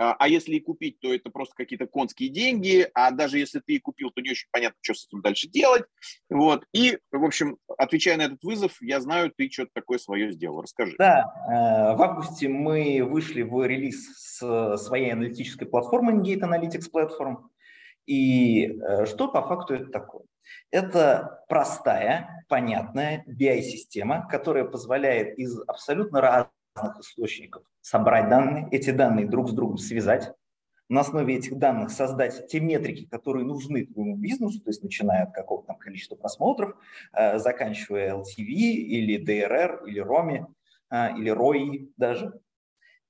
а, 0.00 0.14
а 0.16 0.28
если 0.28 0.54
и 0.54 0.60
купить, 0.60 1.00
то 1.00 1.12
это 1.12 1.28
просто 1.28 1.54
какие-то 1.56 1.88
конские 1.88 2.28
деньги, 2.28 2.88
а 2.94 3.10
даже 3.10 3.38
если 3.38 3.58
ты 3.58 3.74
и 3.74 3.78
купил, 3.80 4.10
то 4.10 4.20
не 4.20 4.30
очень 4.30 4.46
понятно, 4.52 4.78
что 4.80 4.94
с 4.94 5.06
этим 5.06 5.22
дальше 5.22 5.48
делать. 5.48 5.84
Вот. 6.30 6.64
И, 6.72 6.98
в 7.10 7.24
общем, 7.24 7.58
отвечая 7.76 8.16
на 8.16 8.22
этот 8.22 8.44
вызов, 8.44 8.76
я 8.80 9.00
знаю, 9.00 9.32
ты 9.36 9.50
что-то 9.50 9.70
такое 9.74 9.98
свое 9.98 10.30
сделал. 10.30 10.62
Расскажи. 10.62 10.94
Да, 10.98 11.24
э, 11.48 11.96
в 11.96 12.02
августе 12.02 12.48
мы 12.48 13.02
вышли 13.02 13.42
в 13.42 13.66
релиз 13.66 14.06
с 14.16 14.76
своей 14.76 15.12
аналитической 15.12 15.66
платформы 15.66 16.12
Engate 16.12 16.42
Analytics 16.42 16.90
Platform. 16.94 17.48
И 18.06 18.68
э, 18.68 19.06
что 19.06 19.26
по 19.26 19.42
факту 19.42 19.74
это 19.74 19.86
такое? 19.86 20.22
Это 20.70 21.44
простая, 21.48 22.44
понятная 22.48 23.24
BI-система, 23.26 24.26
которая 24.28 24.64
позволяет 24.64 25.38
из 25.38 25.58
абсолютно 25.66 26.20
разных 26.20 27.00
источников 27.00 27.64
собрать 27.80 28.28
данные, 28.28 28.68
эти 28.70 28.90
данные 28.90 29.26
друг 29.26 29.48
с 29.48 29.52
другом 29.52 29.78
связать, 29.78 30.32
на 30.88 31.00
основе 31.00 31.36
этих 31.36 31.58
данных 31.58 31.90
создать 31.90 32.48
те 32.48 32.60
метрики, 32.60 33.06
которые 33.06 33.44
нужны 33.44 33.86
твоему 33.86 34.16
бизнесу, 34.16 34.60
то 34.60 34.70
есть 34.70 34.82
начиная 34.82 35.24
от 35.24 35.32
какого-то 35.32 35.68
там 35.68 35.76
количества 35.76 36.16
просмотров, 36.16 36.76
э, 37.12 37.38
заканчивая 37.38 38.14
LTV 38.14 38.46
или 38.46 39.22
DRR, 39.22 39.86
или 39.86 40.02
ROMI, 40.02 40.46
э, 40.90 41.18
или 41.18 41.32
ROI 41.32 41.92
даже. 41.96 42.40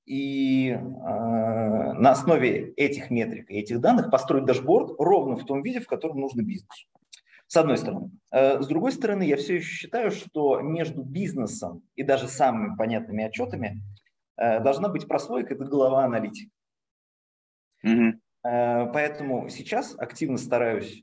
И 0.07 0.71
э, 0.71 0.79
на 0.79 2.11
основе 2.11 2.73
этих 2.73 3.11
метрик 3.11 3.51
и 3.51 3.59
этих 3.59 3.81
данных 3.81 4.11
построить 4.11 4.45
дашборд 4.45 4.99
ровно 4.99 5.37
в 5.37 5.45
том 5.45 5.63
виде, 5.63 5.81
в 5.81 5.87
котором 5.87 6.19
нужно 6.19 6.43
бизнесу. 6.43 6.89
С 7.49 7.57
одной 7.57 7.79
стороны. 7.79 8.11
С 8.31 8.67
другой 8.67 8.93
стороны, 8.93 9.25
я 9.25 9.37
все 9.37 9.57
еще 9.57 9.67
считаю, 9.67 10.11
что 10.11 10.61
между 10.61 11.03
бизнесом 11.03 11.83
и 11.97 12.03
даже 12.03 12.29
самыми 12.29 12.77
понятными 12.77 13.25
отчетами 13.25 13.83
должна 14.37 14.89
быть 14.89 15.09
прослойка, 15.09 15.55
это 15.55 15.65
голова 15.65 16.05
аналитика. 16.05 16.53
Угу. 17.83 18.21
Поэтому 18.43 19.49
сейчас 19.49 19.95
активно 19.99 20.37
стараюсь 20.37 21.03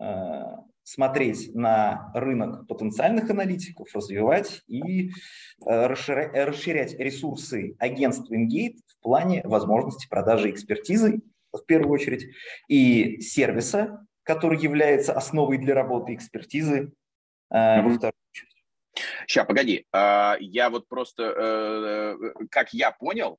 э, 0.00 0.42
смотреть 0.82 1.54
на 1.54 2.10
рынок 2.14 2.66
потенциальных 2.66 3.30
аналитиков, 3.30 3.88
развивать 3.94 4.62
и 4.66 5.10
э, 5.66 5.86
расширять, 5.86 6.98
ресурсы 6.98 7.76
агентства 7.78 8.34
Ingate 8.34 8.78
в 8.86 9.02
плане 9.02 9.42
возможности 9.44 10.08
продажи 10.08 10.50
экспертизы, 10.50 11.20
в 11.52 11.64
первую 11.66 11.92
очередь, 11.92 12.26
и 12.68 13.20
сервиса, 13.20 14.06
который 14.28 14.58
является 14.58 15.14
основой 15.14 15.56
для 15.56 15.74
работы 15.74 16.12
экспертизы, 16.12 16.92
mm 17.50 17.82
во 17.82 17.90
вторую 17.94 18.12
очередь. 18.30 18.62
Сейчас, 19.26 19.46
погоди. 19.46 19.86
А, 19.90 20.36
я 20.38 20.68
вот 20.68 20.86
просто, 20.86 21.22
э, 21.22 22.16
э, 22.20 22.46
как 22.50 22.74
я 22.74 22.90
понял, 22.90 23.38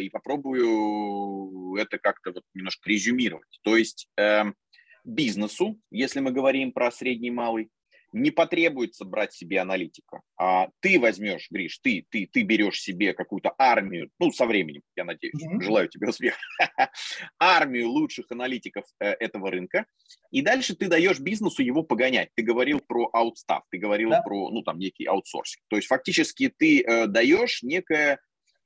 и 0.00 0.10
попробую 0.10 1.76
это 1.76 1.98
как-то 1.98 2.32
вот 2.32 2.42
немножко 2.52 2.90
резюмировать. 2.90 3.58
То 3.62 3.76
есть 3.76 4.06
эм, 4.18 4.54
бизнесу, 5.02 5.80
если 5.90 6.20
мы 6.20 6.30
говорим 6.30 6.72
про 6.72 6.90
средний 6.90 7.30
малый, 7.30 7.70
не 8.12 8.30
потребуется 8.30 9.04
брать 9.04 9.32
себе 9.32 9.60
аналитика. 9.60 10.22
А 10.38 10.68
ты 10.80 10.98
возьмешь, 10.98 11.48
Гриш, 11.50 11.78
ты, 11.78 12.06
ты, 12.10 12.28
ты 12.30 12.42
берешь 12.42 12.80
себе 12.80 13.12
какую-то 13.12 13.54
армию, 13.58 14.10
ну, 14.18 14.30
со 14.32 14.46
временем, 14.46 14.82
я 14.96 15.04
надеюсь, 15.04 15.34
mm-hmm. 15.34 15.60
желаю 15.60 15.88
тебе 15.88 16.08
успеха, 16.08 16.38
армию 17.38 17.88
лучших 17.88 18.26
аналитиков 18.30 18.84
э, 19.00 19.10
этого 19.10 19.50
рынка, 19.50 19.86
и 20.30 20.42
дальше 20.42 20.74
ты 20.74 20.88
даешь 20.88 21.20
бизнесу 21.20 21.62
его 21.62 21.82
погонять. 21.82 22.30
Ты 22.34 22.42
говорил 22.42 22.80
про 22.80 23.08
аутстафф, 23.12 23.64
ты 23.70 23.78
говорил 23.78 24.10
да. 24.10 24.22
про, 24.22 24.50
ну, 24.50 24.62
там, 24.62 24.78
некий 24.78 25.06
аутсорсинг. 25.06 25.62
То 25.68 25.76
есть 25.76 25.88
фактически 25.88 26.52
ты 26.56 26.82
э, 26.82 27.06
даешь 27.06 27.62
некое, 27.62 28.20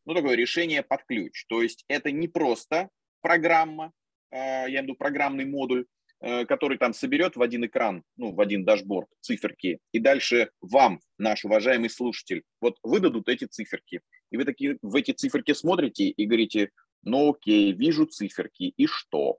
ну, 0.04 0.14
такое 0.14 0.36
решение 0.36 0.82
под 0.82 1.04
ключ. 1.04 1.44
То 1.48 1.62
есть 1.62 1.84
это 1.88 2.10
не 2.10 2.28
просто 2.28 2.88
программа, 3.20 3.92
э, 4.30 4.36
я 4.36 4.66
имею 4.66 4.80
в 4.80 4.84
виду 4.84 4.94
программный 4.96 5.44
модуль, 5.44 5.86
который 6.20 6.76
там 6.76 6.92
соберет 6.92 7.36
в 7.36 7.42
один 7.42 7.64
экран, 7.64 8.02
ну, 8.16 8.32
в 8.32 8.40
один 8.40 8.64
дашборд 8.64 9.08
циферки, 9.20 9.78
и 9.92 9.98
дальше 9.98 10.50
вам, 10.60 11.00
наш 11.18 11.44
уважаемый 11.44 11.88
слушатель, 11.88 12.42
вот 12.60 12.76
выдадут 12.82 13.28
эти 13.28 13.46
циферки. 13.46 14.02
И 14.30 14.36
вы 14.36 14.44
такие 14.44 14.78
в 14.82 14.94
эти 14.96 15.12
циферки 15.12 15.54
смотрите 15.54 16.04
и 16.04 16.26
говорите, 16.26 16.70
ну 17.02 17.30
окей, 17.30 17.72
вижу 17.72 18.06
циферки, 18.06 18.74
и 18.76 18.86
что? 18.86 19.38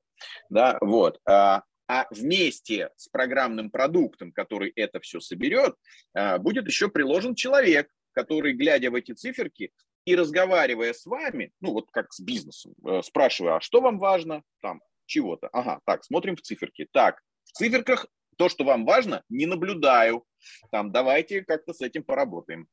Да, 0.50 0.77
вот. 0.81 1.19
А, 1.25 1.63
а 1.88 2.07
вместе 2.11 2.89
с 2.95 3.07
программным 3.07 3.69
продуктом, 3.69 4.31
который 4.31 4.71
это 4.75 5.00
все 5.00 5.19
соберет, 5.19 5.75
а, 6.13 6.38
будет 6.38 6.67
еще 6.67 6.89
приложен 6.89 7.35
человек, 7.35 7.89
который, 8.13 8.53
глядя 8.53 8.91
в 8.91 8.95
эти 8.95 9.13
циферки 9.13 9.71
и 10.05 10.15
разговаривая 10.15 10.93
с 10.93 11.05
вами, 11.05 11.51
ну 11.61 11.73
вот 11.73 11.91
как 11.91 12.11
с 12.11 12.19
бизнесом, 12.19 12.73
э, 12.85 13.01
спрашивая, 13.03 13.57
а 13.57 13.61
что 13.61 13.81
вам 13.81 14.00
важно, 14.00 14.43
там, 14.61 14.81
чего-то. 15.12 15.50
Ага, 15.51 15.80
так, 15.86 16.03
смотрим 16.03 16.36
в 16.36 16.41
циферки. 16.41 16.88
Так, 16.91 17.22
в 17.44 17.51
циферках 17.51 18.08
то, 18.38 18.50
что 18.50 18.63
вам 18.63 18.86
важно, 18.86 19.24
не 19.30 19.46
наблюдаю. 19.46 20.24
Там, 20.72 20.91
давайте 20.91 21.44
как-то 21.44 21.74
с 21.74 21.82
этим 21.82 22.03
поработаем. 22.03 22.68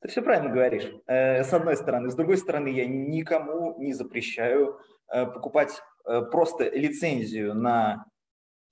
Ты 0.00 0.08
все 0.08 0.22
правильно 0.22 0.50
говоришь. 0.50 0.90
Э, 1.06 1.44
с 1.44 1.52
одной 1.52 1.76
стороны. 1.76 2.10
С 2.10 2.14
другой 2.14 2.36
стороны, 2.36 2.68
я 2.68 2.86
никому 2.86 3.78
не 3.78 3.92
запрещаю 3.92 4.80
э, 5.08 5.26
покупать 5.26 5.80
э, 6.04 6.22
просто 6.22 6.68
лицензию 6.70 7.54
на, 7.54 8.06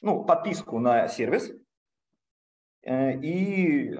ну, 0.00 0.24
подписку 0.24 0.80
на 0.80 1.06
сервис, 1.08 1.52
и 2.82 3.94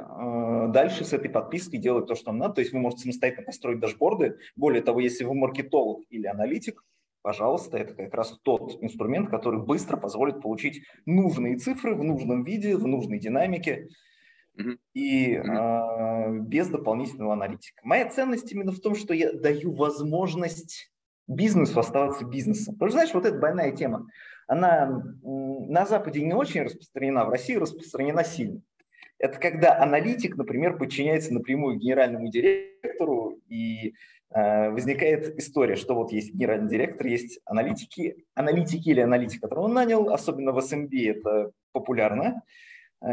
дальше 0.73 1.05
с 1.05 1.13
этой 1.13 1.29
подпиской 1.29 1.79
делать 1.79 2.07
то, 2.07 2.15
что 2.15 2.31
вам 2.31 2.39
надо. 2.39 2.55
То 2.55 2.61
есть 2.63 2.73
вы 2.73 2.79
можете 2.79 3.03
самостоятельно 3.03 3.45
построить 3.45 3.79
дашборды. 3.79 4.39
Более 4.57 4.83
того, 4.83 5.01
если 5.01 5.25
вы 5.25 5.35
маркетолог 5.35 6.03
или 6.09 6.27
аналитик, 6.27 6.83
пожалуйста, 7.23 7.79
это 7.79 7.95
как 7.95 8.15
раз 8.15 8.39
тот 8.43 8.83
инструмент, 8.83 9.31
который 9.31 9.61
быстро 9.61 9.97
позволит 9.97 10.41
получить 10.41 10.83
нужные 11.07 11.57
цифры 11.57 11.95
в 11.95 12.03
нужном 12.03 12.45
виде, 12.45 12.77
в 12.77 12.87
нужной 12.87 13.19
динамике 13.19 13.89
и 14.95 15.35
э, 15.35 16.39
без 16.41 16.69
дополнительного 16.69 17.33
аналитика. 17.33 17.81
Моя 17.85 18.09
ценность 18.09 18.51
именно 18.53 18.73
в 18.73 18.81
том, 18.81 18.95
что 18.95 19.15
я 19.15 19.33
даю 19.33 19.73
возможность 19.73 20.91
бизнесу 21.27 21.79
оставаться 21.79 22.25
бизнесом. 22.25 22.75
Потому 22.75 22.91
что, 22.91 22.99
знаешь, 22.99 23.15
вот 23.15 23.25
эта 23.25 23.39
больная 23.39 23.73
тема, 23.73 24.07
она 24.47 25.03
на 25.23 25.87
Западе 25.87 26.23
не 26.23 26.35
очень 26.35 26.63
распространена, 26.63 27.25
в 27.25 27.31
России 27.31 27.55
распространена 27.55 28.25
сильно. 28.25 28.61
Это 29.19 29.39
когда 29.39 29.81
аналитик, 29.81 30.37
например, 30.37 30.79
подчиняется 30.79 31.33
напрямую 31.33 31.79
генеральному 31.79 32.29
директору 32.29 33.40
и 33.51 33.95
Э, 34.33 34.71
возникает 34.71 35.37
история, 35.39 35.75
что 35.75 35.95
вот 35.95 36.13
есть 36.13 36.33
генеральный 36.33 36.69
директор, 36.69 37.07
есть 37.07 37.41
аналитики, 37.45 38.25
аналитики 38.35 38.89
или 38.89 39.01
аналитик, 39.01 39.41
которого 39.41 39.65
он 39.65 39.75
нанял, 39.75 40.13
особенно 40.13 40.53
в 40.53 40.59
SMB 40.59 40.91
эм 40.93 41.19
это 41.19 41.51
популярно. 41.73 42.43
Э, 43.03 43.09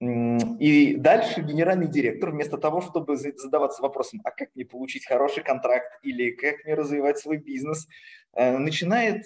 и 0.00 0.96
дальше 0.96 1.42
генеральный 1.42 1.86
директор, 1.86 2.30
вместо 2.30 2.56
того, 2.56 2.80
чтобы 2.80 3.16
задаваться 3.16 3.82
вопросом, 3.82 4.20
а 4.24 4.30
как 4.30 4.48
мне 4.54 4.64
получить 4.64 5.06
хороший 5.06 5.44
контракт 5.44 6.00
или 6.02 6.30
как 6.32 6.64
мне 6.64 6.74
развивать 6.74 7.18
свой 7.18 7.36
бизнес, 7.36 7.86
э, 8.34 8.56
начинает 8.56 9.24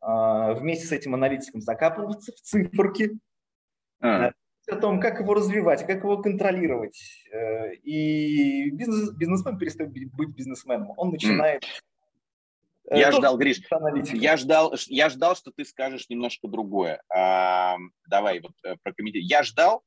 вместе 0.00 0.86
с 0.86 0.92
этим 0.92 1.14
аналитиком 1.14 1.60
закапываться 1.60 2.30
в 2.30 2.36
циферки, 2.36 3.18
а 4.00 4.30
о 4.68 4.76
том, 4.76 5.00
как 5.00 5.20
его 5.20 5.34
развивать, 5.34 5.86
как 5.86 6.02
его 6.02 6.18
контролировать. 6.18 7.00
Э, 7.32 7.74
и 7.74 8.70
бизнес, 8.70 9.10
бизнесмен 9.12 9.58
перестает 9.58 9.90
быть 9.92 10.28
бизнесменом. 10.34 10.92
Он 10.96 11.10
начинает... 11.10 11.64
Э, 12.90 12.98
я 12.98 13.12
ждал, 13.12 13.36
Гриш, 13.38 13.60
я 14.12 14.36
ждал, 14.36 14.74
я 14.88 15.08
ждал, 15.08 15.36
что 15.36 15.50
ты 15.50 15.64
скажешь 15.64 16.08
немножко 16.08 16.48
другое. 16.48 17.02
А, 17.08 17.76
давай 18.08 18.40
вот 18.40 18.52
э, 18.64 18.76
прокомментируй. 18.82 19.26
Я 19.26 19.42
ждал, 19.42 19.82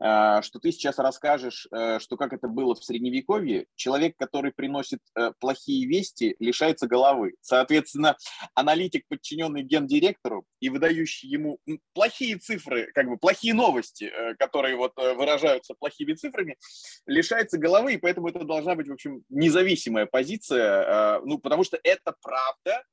что 0.00 0.60
ты 0.62 0.70
сейчас 0.70 0.98
расскажешь, 0.98 1.66
э, 1.72 1.98
что 1.98 2.16
как 2.16 2.32
это 2.32 2.46
было 2.46 2.74
в 2.74 2.84
Средневековье. 2.84 3.66
Человек, 3.74 4.16
который 4.16 4.52
приносит 4.52 5.00
э, 5.16 5.32
плохие 5.40 5.86
вести, 5.88 6.36
лишается 6.38 6.86
головы. 6.86 7.34
Соответственно, 7.40 8.16
аналитик, 8.54 9.04
подчиненный 9.08 9.62
гендиректору 9.62 10.46
и 10.60 10.68
выдающий 10.68 11.28
ему 11.28 11.58
плохие 11.94 12.36
цифры, 12.36 12.90
как 12.94 13.08
бы 13.08 13.16
плохие 13.16 13.54
новости, 13.54 14.12
которые 14.38 14.76
вот 14.76 14.92
выражаются 14.96 15.74
плохими 15.74 16.12
цифрами, 16.14 16.56
лишается 17.06 17.58
головы, 17.58 17.94
и 17.94 17.98
поэтому 17.98 18.28
это 18.28 18.44
должна 18.44 18.74
быть, 18.74 18.88
в 18.88 18.92
общем, 18.92 19.22
независимая 19.28 20.06
позиция, 20.06 21.20
ну, 21.24 21.38
потому 21.38 21.64
что 21.64 21.78
это 21.82 22.14
правда, 22.22 22.84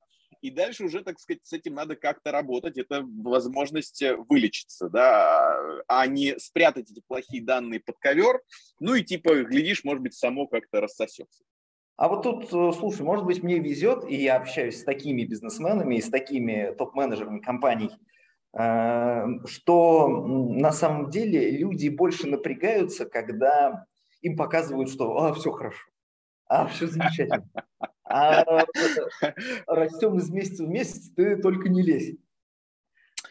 и 0.45 0.51
дальше 0.51 0.85
уже, 0.85 1.03
так 1.03 1.19
сказать, 1.19 1.41
с 1.43 1.53
этим 1.53 1.73
надо 1.73 1.95
как-то 1.95 2.31
работать, 2.31 2.77
это 2.77 3.03
возможность 3.03 4.03
э, 4.03 4.15
вылечиться, 4.15 4.89
да, 4.89 5.57
а 5.87 6.05
не 6.05 6.37
спрятать 6.37 6.91
эти 6.91 7.01
плохие 7.07 7.43
данные 7.43 7.79
под 7.79 7.97
ковер, 7.97 8.41
ну 8.79 8.93
и 8.93 9.03
типа, 9.03 9.43
глядишь, 9.43 9.83
может 9.83 10.03
быть, 10.03 10.13
само 10.13 10.45
как-то 10.45 10.81
рассосется. 10.81 11.43
А 11.97 12.09
вот 12.09 12.21
тут, 12.21 12.53
э, 12.53 12.77
слушай, 12.77 13.01
может 13.01 13.25
быть, 13.25 13.41
мне 13.41 13.57
везет, 13.57 14.07
и 14.07 14.15
я 14.15 14.35
общаюсь 14.35 14.81
с 14.81 14.83
такими 14.83 15.23
бизнесменами 15.23 15.95
и 15.95 16.01
с 16.01 16.09
такими 16.09 16.75
топ-менеджерами 16.77 17.39
компаний, 17.39 17.89
э, 18.53 19.25
что 19.45 20.07
на 20.07 20.71
самом 20.71 21.09
деле 21.09 21.49
люди 21.49 21.89
больше 21.89 22.27
напрягаются, 22.27 23.05
когда 23.05 23.87
им 24.21 24.37
показывают, 24.37 24.91
что 24.91 25.17
а, 25.17 25.33
все 25.33 25.49
хорошо, 25.49 25.87
а, 26.47 26.67
все 26.67 26.85
замечательно. 26.85 27.49
А 28.05 28.43
растем 29.67 30.17
из 30.17 30.29
месяца 30.29 30.63
в 30.63 30.69
месяц, 30.69 31.09
ты 31.15 31.37
только 31.37 31.69
не 31.69 31.81
лезь. 31.81 32.17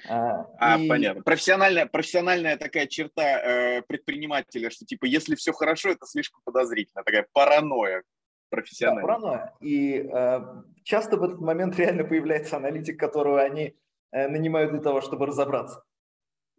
А, 0.09 0.47
а 0.59 0.79
и... 0.79 0.89
понятно. 0.89 1.23
Профессиональная, 1.23 1.87
профессиональная 1.87 2.57
такая 2.57 2.87
черта 2.87 3.23
э, 3.23 3.83
предпринимателя, 3.83 4.71
что 4.71 4.85
типа 4.85 5.07
если 5.07 5.35
все 5.35 5.53
хорошо, 5.53 5.91
это 5.91 6.07
слишком 6.07 6.41
подозрительно, 6.45 7.05
такая 7.05 7.27
паранойя 7.33 8.03
профессиональная. 8.51 9.03
Да, 9.03 9.07
паранойя. 9.07 9.55
И 9.61 10.09
э, 10.13 10.41
часто 10.83 11.17
в 11.17 11.25
этот 11.25 11.41
момент 11.41 11.77
реально 11.77 12.05
появляется 12.05 12.57
аналитик, 12.57 12.99
которого 12.99 13.41
они 13.41 13.77
э, 14.13 14.29
нанимают 14.29 14.73
для 14.73 14.81
того, 14.81 15.01
чтобы 15.01 15.27
разобраться. 15.27 15.83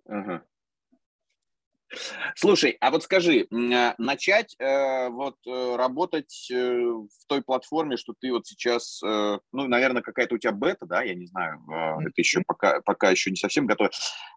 Ага. 0.08 0.43
Слушай, 2.36 2.78
а 2.80 2.92
вот 2.92 3.04
скажи, 3.04 3.48
а, 3.52 3.96
начать 3.98 4.56
э, 4.60 5.10
вот 5.10 5.36
э, 5.48 5.76
работать 5.76 6.50
э, 6.52 6.56
в 6.56 7.28
той 7.28 7.42
платформе, 7.42 7.98
что 7.98 8.14
ты 8.20 8.32
вот 8.32 8.46
сейчас, 8.46 9.02
ну, 9.02 9.40
наверное, 9.52 10.02
какая-то 10.02 10.36
у 10.36 10.38
тебя 10.38 10.52
бета, 10.52 10.86
да, 10.86 11.02
я 11.02 11.16
не 11.16 11.28
знаю, 11.28 11.60
это 12.02 12.14
еще 12.18 12.42
пока, 12.46 12.82
пока 12.82 13.10
еще 13.10 13.30
не 13.30 13.38
совсем 13.38 13.66
готово. 13.66 13.90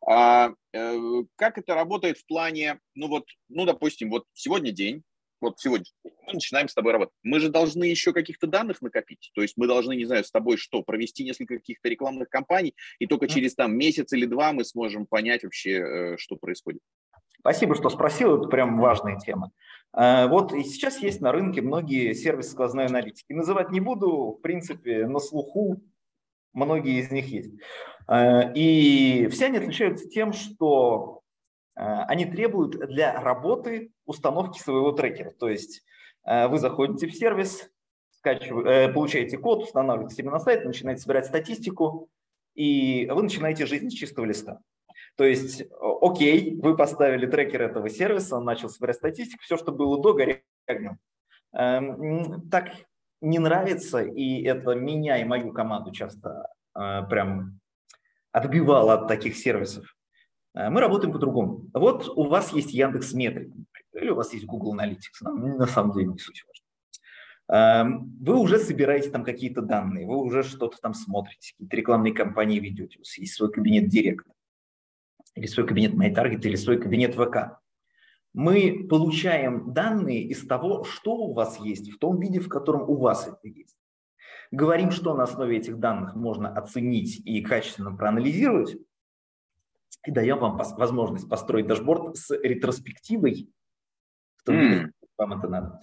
А, 0.06 0.50
как 1.36 1.58
это 1.58 1.74
работает 1.74 2.18
в 2.18 2.26
плане, 2.26 2.80
ну 2.94 3.08
вот, 3.08 3.24
ну, 3.48 3.64
допустим, 3.64 4.10
вот 4.10 4.24
сегодня 4.32 4.72
день, 4.72 5.02
вот 5.40 5.60
сегодня 5.60 5.86
мы 6.02 6.34
начинаем 6.34 6.68
с 6.68 6.74
тобой 6.74 6.92
работать. 6.92 7.14
Мы 7.22 7.40
же 7.40 7.48
должны 7.48 7.84
еще 7.84 8.12
каких-то 8.12 8.46
данных 8.46 8.82
накопить. 8.82 9.30
То 9.34 9.42
есть 9.42 9.56
мы 9.56 9.66
должны, 9.66 9.94
не 9.94 10.04
знаю, 10.04 10.24
с 10.24 10.30
тобой 10.30 10.56
что, 10.56 10.82
провести 10.82 11.24
несколько 11.24 11.56
каких-то 11.56 11.88
рекламных 11.88 12.28
кампаний, 12.28 12.74
и 12.98 13.06
только 13.06 13.28
через 13.28 13.54
там 13.54 13.76
месяц 13.76 14.12
или 14.12 14.26
два 14.26 14.52
мы 14.52 14.64
сможем 14.64 15.06
понять 15.06 15.44
вообще, 15.44 16.16
что 16.18 16.36
происходит. 16.36 16.80
Спасибо, 17.40 17.74
что 17.74 17.88
спросил, 17.90 18.38
это 18.38 18.48
прям 18.48 18.78
важная 18.78 19.18
тема. 19.18 19.52
Э, 19.96 20.26
вот 20.26 20.52
и 20.52 20.62
сейчас 20.64 20.98
есть 20.98 21.20
на 21.20 21.32
рынке 21.32 21.62
многие 21.62 22.12
сервисы 22.12 22.50
сквозной 22.50 22.86
аналитики. 22.86 23.32
Называть 23.32 23.70
не 23.70 23.80
буду, 23.80 24.36
в 24.38 24.42
принципе, 24.42 25.06
на 25.06 25.18
слуху 25.18 25.80
многие 26.52 27.00
из 27.00 27.10
них 27.10 27.26
есть. 27.26 27.52
Э, 28.08 28.52
и 28.54 29.28
все 29.30 29.46
они 29.46 29.58
отличаются 29.58 30.08
тем, 30.08 30.32
что 30.32 31.22
э, 31.76 31.80
они 31.82 32.26
требуют 32.26 32.78
для 32.88 33.20
работы 33.20 33.92
установки 34.04 34.58
своего 34.58 34.92
трекера. 34.92 35.30
То 35.30 35.48
есть 35.48 35.84
вы 36.24 36.58
заходите 36.58 37.06
в 37.06 37.14
сервис, 37.14 37.70
получаете 38.22 39.38
код, 39.38 39.62
устанавливаете 39.62 40.14
себе 40.14 40.28
на 40.30 40.40
сайт, 40.40 40.62
начинаете 40.62 41.00
собирать 41.00 41.24
статистику, 41.24 42.10
и 42.54 43.08
вы 43.10 43.22
начинаете 43.22 43.64
жизнь 43.64 43.88
с 43.88 43.94
чистого 43.94 44.26
листа. 44.26 44.60
То 45.18 45.24
есть, 45.24 45.64
окей, 46.00 46.60
вы 46.62 46.76
поставили 46.76 47.26
трекер 47.26 47.62
этого 47.62 47.90
сервиса, 47.90 48.36
он 48.36 48.44
начал 48.44 48.68
собирать 48.68 48.98
статистику, 48.98 49.42
все, 49.42 49.56
что 49.56 49.72
было 49.72 50.00
до, 50.00 50.14
горит 50.14 50.44
огнем. 50.64 51.00
Эм, 51.52 52.48
так 52.48 52.70
не 53.20 53.40
нравится, 53.40 53.98
и 54.00 54.44
это 54.44 54.76
меня 54.76 55.20
и 55.20 55.24
мою 55.24 55.52
команду 55.52 55.90
часто 55.90 56.46
э, 56.76 57.02
прям 57.10 57.58
отбивало 58.30 58.94
от 58.94 59.08
таких 59.08 59.36
сервисов. 59.36 59.96
Э, 60.54 60.70
мы 60.70 60.80
работаем 60.80 61.12
по-другому. 61.12 61.64
Вот 61.74 62.08
у 62.16 62.28
вас 62.28 62.52
есть 62.52 62.70
Яндекс 62.72 63.12
Метрик, 63.12 63.52
или 63.94 64.10
у 64.10 64.14
вас 64.14 64.32
есть 64.32 64.46
Google 64.46 64.76
Analytics, 64.76 65.28
на 65.28 65.66
самом 65.66 65.94
деле 65.94 66.06
не 66.06 66.18
суть 66.18 66.44
важно. 66.46 67.58
Эм, 67.58 68.16
вы 68.20 68.36
уже 68.36 68.60
собираете 68.60 69.10
там 69.10 69.24
какие-то 69.24 69.62
данные, 69.62 70.06
вы 70.06 70.16
уже 70.16 70.44
что-то 70.44 70.78
там 70.80 70.94
смотрите, 70.94 71.54
какие-то 71.54 71.76
рекламные 71.76 72.14
кампании 72.14 72.60
ведете, 72.60 72.98
у 72.98 73.00
вас 73.00 73.18
есть 73.18 73.34
свой 73.34 73.50
кабинет 73.50 73.88
директора 73.88 74.37
или 75.38 75.46
свой 75.46 75.66
кабинет 75.66 75.94
MyTarget, 75.94 76.40
или 76.42 76.56
свой 76.56 76.80
кабинет 76.80 77.14
ВК. 77.14 77.60
Мы 78.34 78.86
получаем 78.88 79.72
данные 79.72 80.22
из 80.24 80.46
того, 80.46 80.84
что 80.84 81.14
у 81.14 81.32
вас 81.32 81.58
есть, 81.60 81.90
в 81.90 81.98
том 81.98 82.20
виде, 82.20 82.40
в 82.40 82.48
котором 82.48 82.88
у 82.88 82.96
вас 82.96 83.26
это 83.26 83.48
есть. 83.48 83.76
Говорим, 84.50 84.90
что 84.90 85.14
на 85.14 85.24
основе 85.24 85.58
этих 85.58 85.78
данных 85.78 86.14
можно 86.14 86.52
оценить 86.52 87.20
и 87.24 87.40
качественно 87.42 87.94
проанализировать, 87.94 88.76
и 90.06 90.10
даем 90.10 90.38
вам 90.38 90.56
возможность 90.56 91.28
построить 91.28 91.66
дашборд 91.66 92.16
с 92.16 92.30
ретроспективой 92.30 93.50
в 94.36 94.44
том 94.44 94.56
mm. 94.56 94.60
виде, 94.60 94.92
вам 95.16 95.38
это 95.38 95.48
надо. 95.48 95.80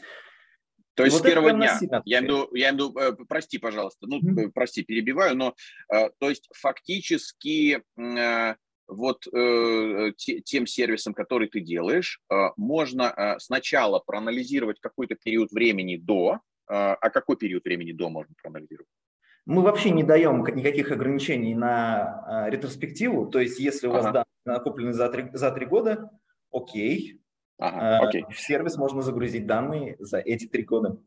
То 0.96 1.04
есть 1.04 1.18
вот 1.18 1.28
с 1.28 1.30
первого 1.30 1.52
дня, 1.52 1.78
я 2.06 2.20
имею, 2.20 2.48
я 2.54 2.70
имею 2.70 2.98
э, 2.98 3.16
прости, 3.28 3.58
пожалуйста, 3.58 4.08
ну, 4.08 4.22
mm-hmm. 4.22 4.52
прости, 4.54 4.82
перебиваю, 4.82 5.36
но, 5.36 5.54
э, 5.94 6.10
то 6.20 6.30
есть 6.30 6.48
фактически 6.54 7.84
э, 7.98 8.56
вот 8.88 9.28
э, 9.28 10.12
те, 10.18 10.42
тем 10.42 10.68
сервисом, 10.68 11.14
который 11.14 11.48
ты 11.48 11.60
делаешь, 11.60 12.20
э, 12.32 12.36
можно 12.58 13.04
э, 13.04 13.40
сначала 13.40 14.00
проанализировать 14.00 14.80
какой-то 14.80 15.16
период 15.16 15.52
времени 15.52 15.98
до, 15.98 16.34
э, 16.34 16.38
а 16.68 17.10
какой 17.10 17.38
период 17.38 17.64
времени 17.66 17.92
до 17.92 18.10
можно 18.10 18.34
проанализировать? 18.42 18.90
Мы 19.46 19.62
вообще 19.62 19.92
не 19.92 20.04
даем 20.04 20.44
никаких 20.44 20.92
ограничений 20.92 21.54
на 21.54 22.48
э, 22.48 22.52
ретроспективу, 22.52 23.28
то 23.28 23.40
есть 23.40 23.60
если 23.60 23.88
у 23.88 23.92
ага. 23.92 24.02
вас 24.02 24.06
данные 24.06 24.26
накоплены 24.46 24.94
за 24.94 25.10
три, 25.10 25.30
за 25.34 25.52
три 25.52 25.66
года, 25.68 26.10
окей, 26.52 27.22
ага, 27.60 28.04
э, 28.04 28.08
окей, 28.08 28.26
в 28.30 28.40
сервис 28.40 28.76
можно 28.78 29.02
загрузить 29.02 29.46
данные 29.46 29.98
за 30.00 30.20
эти 30.20 30.48
три 30.48 30.64
года. 30.64 30.98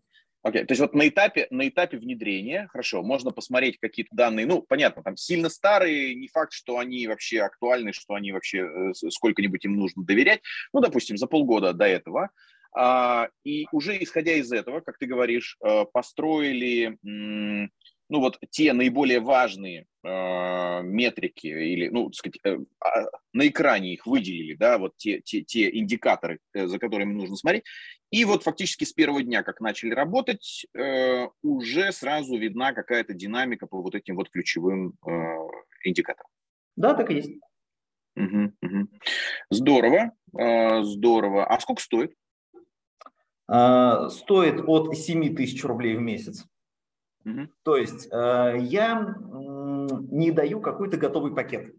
Окей, 0.43 0.63
okay. 0.63 0.67
то 0.67 0.73
есть 0.73 0.81
вот 0.81 0.95
на 0.95 1.09
этапе, 1.09 1.49
на 1.51 1.69
этапе 1.69 1.99
внедрения, 1.99 2.69
хорошо, 2.71 3.03
можно 3.03 3.33
посмотреть 3.33 3.79
какие-то 3.79 4.15
данные, 4.15 4.47
ну, 4.47 4.63
понятно, 4.63 5.03
там 5.03 5.17
сильно 5.17 5.49
старые, 5.49 6.15
не 6.15 6.29
факт, 6.29 6.53
что 6.53 6.79
они 6.79 7.09
вообще 7.09 7.41
актуальны, 7.41 7.93
что 7.93 8.15
они 8.15 8.31
вообще 8.31 8.59
э, 8.59 8.93
сколько-нибудь 8.95 9.65
им 9.65 9.75
нужно 9.75 10.05
доверять, 10.05 10.41
ну, 10.73 10.81
допустим, 10.81 11.17
за 11.17 11.27
полгода 11.27 11.73
до 11.73 11.87
этого, 11.87 12.31
а, 12.73 13.29
и 13.45 13.67
уже 13.73 14.01
исходя 14.03 14.33
из 14.35 14.53
этого, 14.53 14.81
как 14.81 14.99
ты 14.99 15.07
говоришь, 15.07 15.57
э, 15.61 15.85
построили 15.93 16.99
ну 18.11 18.21
вот 18.21 18.39
те 18.51 18.73
наиболее 18.73 19.21
важные 19.21 19.85
э, 20.03 20.83
метрики 20.83 21.47
или, 21.47 21.89
ну, 21.89 22.07
так 22.09 22.15
сказать, 22.15 22.41
а, 22.81 23.05
на 23.33 23.47
экране 23.47 23.93
их 23.93 24.07
выделили, 24.07 24.55
да, 24.55 24.79
вот 24.79 24.97
те, 24.97 25.21
те, 25.21 25.43
те 25.43 25.69
индикаторы, 25.77 26.41
за 26.55 26.79
которыми 26.79 27.13
нужно 27.13 27.37
смотреть. 27.37 27.65
И 28.11 28.25
вот 28.25 28.43
фактически 28.43 28.85
с 28.85 28.93
первого 28.93 29.23
дня, 29.23 29.43
как 29.43 29.61
начали 29.61 29.93
работать, 29.93 30.67
э, 30.75 31.29
уже 31.43 31.93
сразу 31.93 32.39
видна 32.39 32.73
какая-то 32.73 33.13
динамика 33.13 33.67
по 33.67 33.83
вот 33.83 33.95
этим 33.95 34.17
вот 34.17 34.31
ключевым 34.31 34.95
э, 35.07 35.11
индикаторам. 35.85 36.31
Да, 36.77 36.95
так 36.95 37.11
и 37.11 37.15
есть. 37.17 37.33
Угу, 38.17 38.53
угу. 38.63 38.89
Здорово, 39.51 40.13
э, 40.39 40.83
здорово. 40.85 41.47
А 41.47 41.61
сколько 41.61 41.83
стоит? 41.83 42.15
А, 43.47 44.09
стоит 44.09 44.63
от 44.67 44.97
7 44.97 45.35
тысяч 45.35 45.63
рублей 45.65 45.97
в 45.97 46.01
месяц. 46.01 46.47
Угу. 47.25 47.49
То 47.63 47.77
есть 47.77 48.07
я 48.11 49.17
не 50.11 50.31
даю 50.31 50.61
какой-то 50.61 50.97
готовый 50.97 51.35
пакет. 51.35 51.75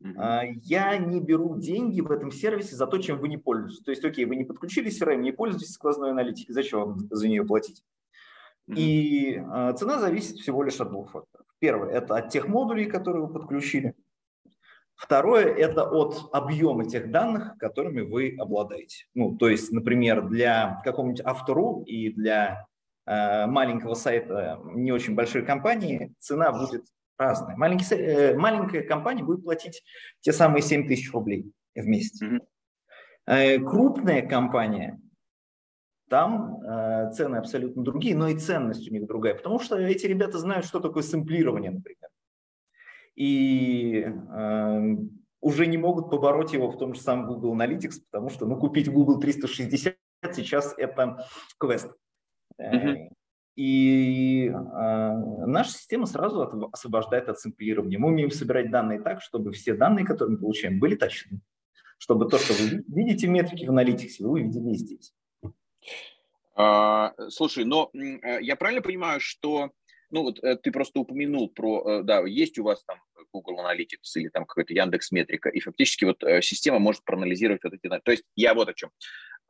Угу. 0.00 0.14
Я 0.62 0.96
не 0.98 1.20
беру 1.20 1.56
деньги 1.56 2.00
в 2.00 2.10
этом 2.10 2.30
сервисе 2.30 2.76
за 2.76 2.86
то, 2.86 2.98
чем 2.98 3.18
вы 3.18 3.28
не 3.28 3.36
пользуетесь. 3.36 3.82
То 3.82 3.90
есть, 3.90 4.04
окей, 4.04 4.24
вы 4.24 4.36
не 4.36 4.44
подключили 4.44 4.90
CRM, 4.90 5.18
не 5.18 5.32
пользуетесь 5.32 5.72
сквозной 5.72 6.10
аналитикой, 6.10 6.54
зачем 6.54 6.80
вам 6.80 6.98
за 7.10 7.28
нее 7.28 7.44
платить? 7.44 7.82
И 8.68 9.40
э, 9.40 9.74
цена 9.78 9.98
зависит 9.98 10.36
всего 10.36 10.62
лишь 10.62 10.80
от 10.80 10.90
двух 10.90 11.10
факторов. 11.10 11.46
Первое– 11.58 11.90
это 11.90 12.16
от 12.16 12.28
тех 12.28 12.46
модулей, 12.48 12.86
которые 12.86 13.26
вы 13.26 13.32
подключили. 13.32 13.94
Второе– 14.94 15.44
это 15.56 15.84
от 15.84 16.28
объема 16.32 16.84
тех 16.84 17.10
данных, 17.10 17.56
которыми 17.58 18.02
вы 18.02 18.36
обладаете. 18.38 19.06
Ну, 19.14 19.36
то 19.36 19.48
есть, 19.48 19.72
например, 19.72 20.28
для 20.28 20.80
какого-нибудь 20.84 21.22
автору 21.24 21.82
и 21.86 22.10
для 22.10 22.68
Э, 23.08 23.46
маленького 23.46 23.94
сайта 23.94 24.60
не 24.74 24.92
очень 24.92 25.14
большой 25.14 25.42
компании, 25.42 26.12
цена 26.18 26.52
будет 26.52 26.84
разная. 27.18 27.56
Маленький, 27.56 27.94
э, 27.94 28.36
маленькая 28.36 28.82
компания 28.82 29.22
будет 29.22 29.44
платить 29.44 29.82
те 30.20 30.32
самые 30.32 30.62
7 30.62 30.86
тысяч 30.86 31.12
рублей 31.12 31.52
в 31.74 31.86
месяц. 31.86 32.22
Mm-hmm. 32.22 33.64
Крупная 33.64 34.26
компания, 34.26 34.98
там 36.08 36.62
э, 36.62 37.10
цены 37.12 37.36
абсолютно 37.36 37.82
другие, 37.84 38.16
но 38.16 38.28
и 38.28 38.38
ценность 38.38 38.88
у 38.88 38.92
них 38.92 39.06
другая, 39.06 39.34
потому 39.34 39.60
что 39.60 39.76
эти 39.76 40.06
ребята 40.06 40.38
знают, 40.38 40.64
что 40.64 40.80
такое 40.80 41.02
сэмплирование, 41.02 41.70
например. 41.70 42.08
И 43.14 44.06
э, 44.06 44.96
уже 45.40 45.66
не 45.66 45.76
могут 45.76 46.10
побороть 46.10 46.52
его 46.52 46.70
в 46.70 46.78
том 46.78 46.94
же 46.94 47.00
самом 47.00 47.26
Google 47.26 47.54
Analytics, 47.54 48.00
потому 48.10 48.30
что 48.30 48.46
ну, 48.46 48.56
купить 48.58 48.90
Google 48.90 49.20
360 49.20 49.94
сейчас 50.32 50.74
это 50.76 51.26
квест. 51.58 51.92
Угу. 52.58 53.10
И 53.58 54.46
э, 54.46 54.52
наша 54.52 55.72
система 55.72 56.06
сразу 56.06 56.68
освобождает 56.72 57.28
от 57.28 57.40
сэмплирования. 57.40 57.98
Мы 57.98 58.06
умеем 58.06 58.30
собирать 58.30 58.70
данные 58.70 59.00
так, 59.00 59.20
чтобы 59.20 59.50
все 59.50 59.74
данные, 59.74 60.06
которые 60.06 60.34
мы 60.34 60.38
получаем, 60.38 60.78
были 60.78 60.94
точны. 60.94 61.40
Чтобы 61.98 62.28
то, 62.28 62.38
что 62.38 62.52
вы 62.52 62.84
видите 62.86 63.26
в 63.26 63.30
метрике 63.30 63.66
в 63.66 63.70
аналитике, 63.70 64.22
вы 64.22 64.30
увидели 64.30 64.74
здесь. 64.74 65.12
А, 66.54 67.12
слушай, 67.30 67.64
но 67.64 67.90
э, 67.94 68.40
я 68.42 68.54
правильно 68.54 68.80
понимаю, 68.80 69.18
что 69.18 69.72
ну 70.12 70.22
вот 70.22 70.38
э, 70.44 70.56
ты 70.58 70.70
просто 70.70 71.00
упомянул 71.00 71.50
про, 71.50 72.04
да, 72.04 72.20
есть 72.20 72.60
у 72.60 72.62
вас 72.62 72.84
там 72.84 73.00
Google 73.32 73.58
Analytics 73.58 74.14
или 74.14 74.28
там 74.28 74.44
какой-то 74.44 74.72
Яндекс 74.72 75.10
Метрика, 75.10 75.48
и 75.48 75.58
фактически 75.58 76.04
вот 76.04 76.22
система 76.42 76.78
может 76.78 77.02
проанализировать 77.02 77.64
вот 77.64 77.72
эти 77.72 77.88
данные. 77.88 78.02
То 78.04 78.12
есть 78.12 78.22
я 78.36 78.54
вот 78.54 78.68
о 78.68 78.74
чем. 78.74 78.90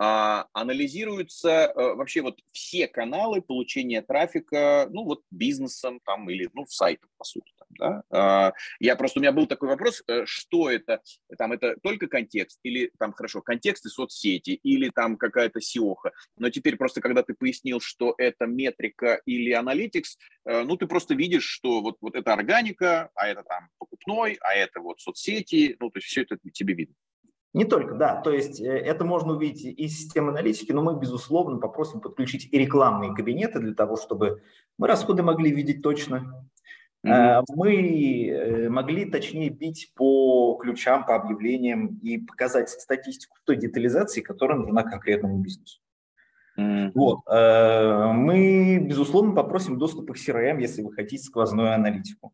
А, 0.01 0.47
анализируются 0.53 1.51
э, 1.51 1.95
вообще 1.95 2.23
вот 2.23 2.39
все 2.53 2.87
каналы 2.87 3.43
получения 3.43 4.01
трафика, 4.01 4.87
ну 4.91 5.03
вот 5.05 5.23
бизнесом 5.33 6.01
там 6.05 6.31
или 6.31 6.49
ну 6.55 6.67
сайтом 6.69 7.11
по 7.19 7.25
сути. 7.25 7.53
Да? 7.71 8.03
А, 8.11 8.53
я 8.79 8.95
просто 8.95 9.19
у 9.19 9.23
меня 9.23 9.33
был 9.33 9.49
такой 9.49 9.69
вопрос, 9.69 10.05
э, 10.07 10.23
что 10.25 10.71
это, 10.71 11.03
там 11.37 11.53
это 11.53 11.77
только 11.83 12.07
контекст 12.07 12.61
или 12.63 12.93
там 12.99 13.13
хорошо 13.13 13.43
контексты 13.43 13.89
соцсети 13.89 14.51
или 14.63 14.91
там 14.91 15.17
какая-то 15.17 15.61
сиоха, 15.61 16.13
но 16.37 16.49
теперь 16.51 16.77
просто 16.77 17.01
когда 17.01 17.25
ты 17.25 17.35
пояснил, 17.35 17.81
что 17.81 18.15
это 18.19 18.47
метрика 18.47 19.21
или 19.27 19.51
аналитикс, 19.51 20.17
э, 20.45 20.63
ну 20.63 20.77
ты 20.77 20.87
просто 20.87 21.15
видишь, 21.15 21.45
что 21.45 21.81
вот 21.81 21.97
вот 22.01 22.15
это 22.15 22.33
органика, 22.33 23.11
а 23.17 23.27
это 23.27 23.43
там 23.43 23.69
покупной, 23.79 24.39
а 24.43 24.55
это 24.55 24.81
вот 24.81 25.01
соцсети, 25.01 25.77
ну 25.81 25.91
то 25.91 25.99
есть 25.99 26.07
все 26.07 26.23
это 26.23 26.39
тебе 26.53 26.75
видно. 26.75 26.95
Не 27.55 27.65
только, 27.65 27.95
да. 27.95 28.21
То 28.21 28.31
есть 28.31 28.61
э, 28.61 28.67
это 28.67 29.05
можно 29.05 29.33
увидеть 29.33 29.65
из 29.65 29.99
системы 29.99 30.31
аналитики, 30.31 30.73
но 30.73 30.83
мы, 30.83 30.99
безусловно, 30.99 31.59
попросим 31.59 32.01
подключить 32.01 32.49
и 32.53 32.59
рекламные 32.59 33.15
кабинеты 33.15 33.59
для 33.59 33.75
того, 33.75 33.97
чтобы 33.97 34.43
мы 34.77 34.87
расходы 34.87 35.23
могли 35.23 35.51
видеть 35.51 35.83
точно. 35.83 36.47
Mm-hmm. 37.07 37.45
Мы 37.55 38.29
э, 38.29 38.69
могли 38.69 39.07
точнее 39.07 39.49
бить 39.49 39.93
по 39.95 40.59
ключам, 40.61 41.07
по 41.07 41.15
объявлениям 41.15 41.99
и 42.03 42.19
показать 42.19 42.69
статистику 42.69 43.37
той 43.45 43.57
детализации, 43.57 44.21
которая 44.21 44.59
нужна 44.59 44.83
конкретному 44.83 45.39
бизнесу. 45.39 45.81
Mm-hmm. 46.59 46.91
Вот. 46.95 47.21
Мы, 47.29 48.79
безусловно, 48.81 49.33
попросим 49.33 49.79
доступа 49.79 50.13
к 50.13 50.17
CRM, 50.17 50.61
если 50.61 50.83
вы 50.83 50.93
хотите 50.93 51.23
сквозную 51.23 51.73
аналитику. 51.73 52.33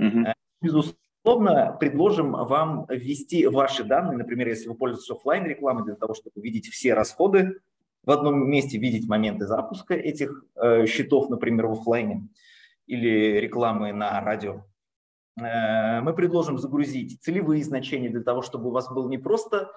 Mm-hmm. 0.00 0.32
Безусловно, 0.60 0.98
Условно 1.26 1.76
предложим 1.80 2.30
вам 2.30 2.86
ввести 2.88 3.48
ваши 3.48 3.82
данные, 3.82 4.16
например, 4.16 4.46
если 4.46 4.68
вы 4.68 4.76
пользуетесь 4.76 5.10
офлайн 5.10 5.44
рекламой 5.44 5.82
для 5.82 5.96
того, 5.96 6.14
чтобы 6.14 6.40
видеть 6.40 6.68
все 6.68 6.94
расходы 6.94 7.58
в 8.04 8.12
одном 8.12 8.48
месте, 8.48 8.78
видеть 8.78 9.08
моменты 9.08 9.44
запуска 9.44 9.94
этих 9.94 10.44
э, 10.54 10.86
счетов, 10.86 11.28
например, 11.28 11.66
в 11.66 11.72
офлайне 11.72 12.28
или 12.86 13.40
рекламы 13.40 13.92
на 13.92 14.20
радио. 14.20 14.62
Э, 15.36 16.00
мы 16.00 16.14
предложим 16.14 16.58
загрузить 16.58 17.20
целевые 17.20 17.64
значения 17.64 18.08
для 18.08 18.22
того, 18.22 18.40
чтобы 18.40 18.68
у 18.68 18.72
вас 18.72 18.88
был 18.88 19.08
не 19.08 19.18
просто 19.18 19.72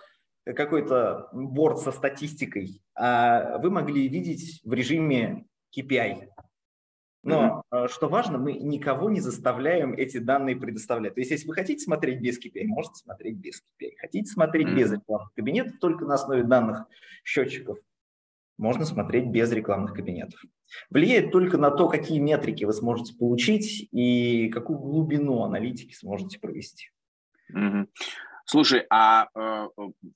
какой-то 0.45 1.29
борт 1.33 1.79
со 1.79 1.91
статистикой, 1.91 2.83
а 2.93 3.57
вы 3.57 3.71
могли 3.71 4.07
видеть 4.07 4.61
в 4.63 4.71
режиме 4.71 5.47
KPI, 5.75 6.27
но 7.23 7.63
mm-hmm. 7.71 7.87
что 7.89 8.07
важно, 8.07 8.37
мы 8.37 8.53
никого 8.53 9.09
не 9.09 9.19
заставляем 9.19 9.93
эти 9.93 10.17
данные 10.17 10.55
предоставлять. 10.55 11.15
То 11.15 11.21
есть, 11.21 11.31
если 11.31 11.47
вы 11.47 11.53
хотите 11.53 11.83
смотреть 11.83 12.21
без 12.21 12.39
KPI, 12.39 12.65
можете 12.65 12.95
смотреть 12.95 13.35
без 13.35 13.61
KPI. 13.61 13.97
Хотите 13.99 14.31
смотреть 14.31 14.67
mm-hmm. 14.67 14.75
без 14.75 14.91
рекламных 14.93 15.33
кабинетов, 15.33 15.79
только 15.79 16.05
на 16.05 16.15
основе 16.15 16.43
данных 16.43 16.85
счетчиков, 17.23 17.77
можно 18.57 18.85
смотреть 18.85 19.27
без 19.27 19.51
рекламных 19.51 19.93
кабинетов. 19.93 20.41
Влияет 20.89 21.31
только 21.31 21.57
на 21.57 21.71
то, 21.71 21.87
какие 21.87 22.19
метрики 22.19 22.63
вы 22.63 22.73
сможете 22.73 23.15
получить 23.15 23.87
и 23.91 24.49
какую 24.49 24.79
глубину 24.79 25.43
аналитики 25.43 25.93
сможете 25.93 26.39
провести. 26.39 26.89
Mm-hmm. 27.53 27.87
Слушай, 28.45 28.85
а 28.89 29.27
э, 29.35 29.67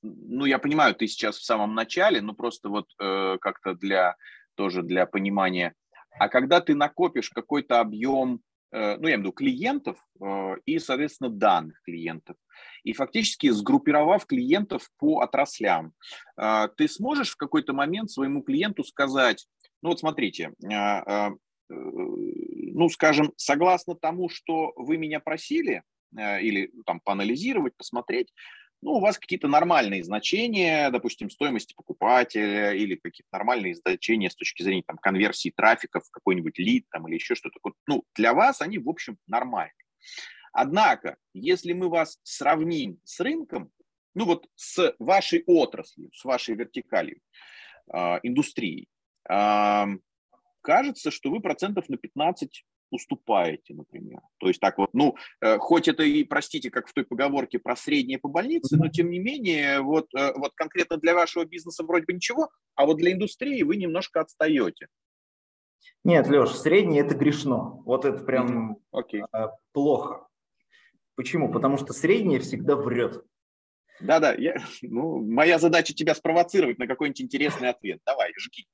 ну 0.02 0.46
я 0.46 0.58
понимаю, 0.58 0.96
ты 0.96 1.08
сейчас 1.08 1.38
в 1.38 1.46
самом 1.46 1.76
начале, 1.76 2.20
но 2.22 2.34
просто 2.34 2.70
вот 2.70 2.88
э, 3.00 3.38
как-то 3.40 3.76
для 3.76 4.16
тоже 4.56 4.82
для 4.84 5.06
понимания 5.06 5.74
а 6.20 6.30
когда 6.30 6.62
ты 6.62 6.76
накопишь 6.76 7.30
какой-то 7.30 7.80
объем, 7.80 8.42
э, 8.72 8.98
ну, 8.98 9.08
я 9.08 9.16
имею 9.16 9.18
в 9.18 9.22
виду 9.22 9.32
клиентов 9.32 9.98
э, 10.22 10.56
и, 10.66 10.80
соответственно, 10.80 11.30
данных 11.30 11.82
клиентов, 11.84 12.38
и 12.84 12.94
фактически 12.94 13.50
сгруппировав 13.50 14.26
клиентов 14.26 14.90
по 14.98 15.22
отраслям, 15.22 15.94
э, 16.38 16.68
ты 16.78 16.88
сможешь 16.88 17.32
в 17.32 17.38
какой-то 17.38 17.74
момент 17.74 18.12
своему 18.12 18.42
клиенту 18.42 18.84
сказать, 18.84 19.48
ну 19.82 19.90
вот 19.90 20.00
смотрите, 20.00 20.54
ну, 21.70 22.90
скажем, 22.90 23.34
согласно 23.36 23.96
тому, 23.96 24.30
что 24.30 24.72
вы 24.78 24.98
меня 24.98 25.20
просили, 25.20 25.84
или 26.16 26.72
там 26.86 27.02
поанализировать, 27.02 27.76
посмотреть, 27.76 28.34
ну, 28.84 28.92
у 28.94 29.00
вас 29.00 29.18
какие-то 29.18 29.48
нормальные 29.48 30.04
значения, 30.04 30.90
допустим, 30.90 31.30
стоимости 31.30 31.74
покупателя 31.74 32.74
или 32.74 32.96
какие-то 32.96 33.30
нормальные 33.32 33.76
значения 33.76 34.30
с 34.30 34.36
точки 34.36 34.62
зрения 34.62 34.84
там, 34.86 34.98
конверсии 34.98 35.54
трафика 35.56 36.02
в 36.02 36.10
какой-нибудь 36.12 36.60
лид 36.60 36.86
там, 36.92 37.08
или 37.08 37.16
еще 37.16 37.36
что-то. 37.36 37.60
Ну, 37.88 38.04
для 38.16 38.34
вас 38.34 38.62
они, 38.62 38.80
в 38.80 38.90
общем, 38.90 39.18
нормальные. 39.26 39.74
Однако, 40.52 41.18
если 41.34 41.72
мы 41.74 41.90
вас 41.90 42.20
сравним 42.24 43.00
с 43.06 43.20
рынком, 43.22 43.72
ну 44.16 44.26
вот 44.26 44.48
с 44.56 44.94
вашей 45.00 45.44
отраслью, 45.48 46.12
с 46.14 46.24
вашей 46.26 46.56
вертикалью, 46.56 47.20
э, 47.92 48.20
индустрией, 48.22 48.88
э, 49.30 49.86
кажется, 50.62 51.10
что 51.10 51.32
вы 51.32 51.40
процентов 51.40 51.90
на 51.90 51.98
15 51.98 52.66
уступаете, 52.94 53.74
например. 53.74 54.22
То 54.40 54.48
есть 54.48 54.60
так 54.60 54.78
вот, 54.78 54.90
ну, 54.94 55.16
э, 55.42 55.58
хоть 55.58 55.88
это 55.88 56.04
и, 56.04 56.24
простите, 56.24 56.70
как 56.70 56.88
в 56.88 56.94
той 56.94 57.06
поговорке 57.06 57.60
про 57.60 57.76
среднее 57.76 58.20
по 58.20 58.30
больнице, 58.30 58.78
но 58.78 58.88
тем 58.88 59.10
не 59.10 59.20
менее, 59.20 59.82
вот, 59.82 60.08
э, 60.16 60.34
вот 60.36 60.54
конкретно 60.56 60.98
для 60.98 61.14
вашего 61.14 61.46
бизнеса 61.46 61.84
вроде 61.84 62.06
бы 62.06 62.14
ничего, 62.14 62.50
а 62.76 62.86
вот 62.86 62.98
для 62.98 63.12
индустрии 63.12 63.64
вы 63.64 63.78
немножко 63.78 64.22
отстаете. 64.22 64.88
Нет, 66.04 66.28
Леш, 66.28 66.52
среднее 66.52 67.04
это 67.04 67.16
грешно. 67.16 67.82
Вот 67.86 68.06
это 68.06 68.24
прям 68.24 68.78
okay. 68.94 69.26
Э, 69.34 69.50
плохо. 69.72 70.28
Почему? 71.16 71.52
Потому 71.52 71.78
что 71.78 71.94
среднее 71.94 72.40
всегда 72.40 72.76
врет. 72.76 73.24
Да-да, 74.00 74.34
я, 74.34 74.56
ну, 74.82 75.20
моя 75.24 75.60
задача 75.60 75.94
тебя 75.94 76.16
спровоцировать 76.16 76.78
на 76.80 76.88
какой-нибудь 76.88 77.22
интересный 77.22 77.70
ответ. 77.70 78.00
Давай, 78.06 78.32
жги. 78.38 78.68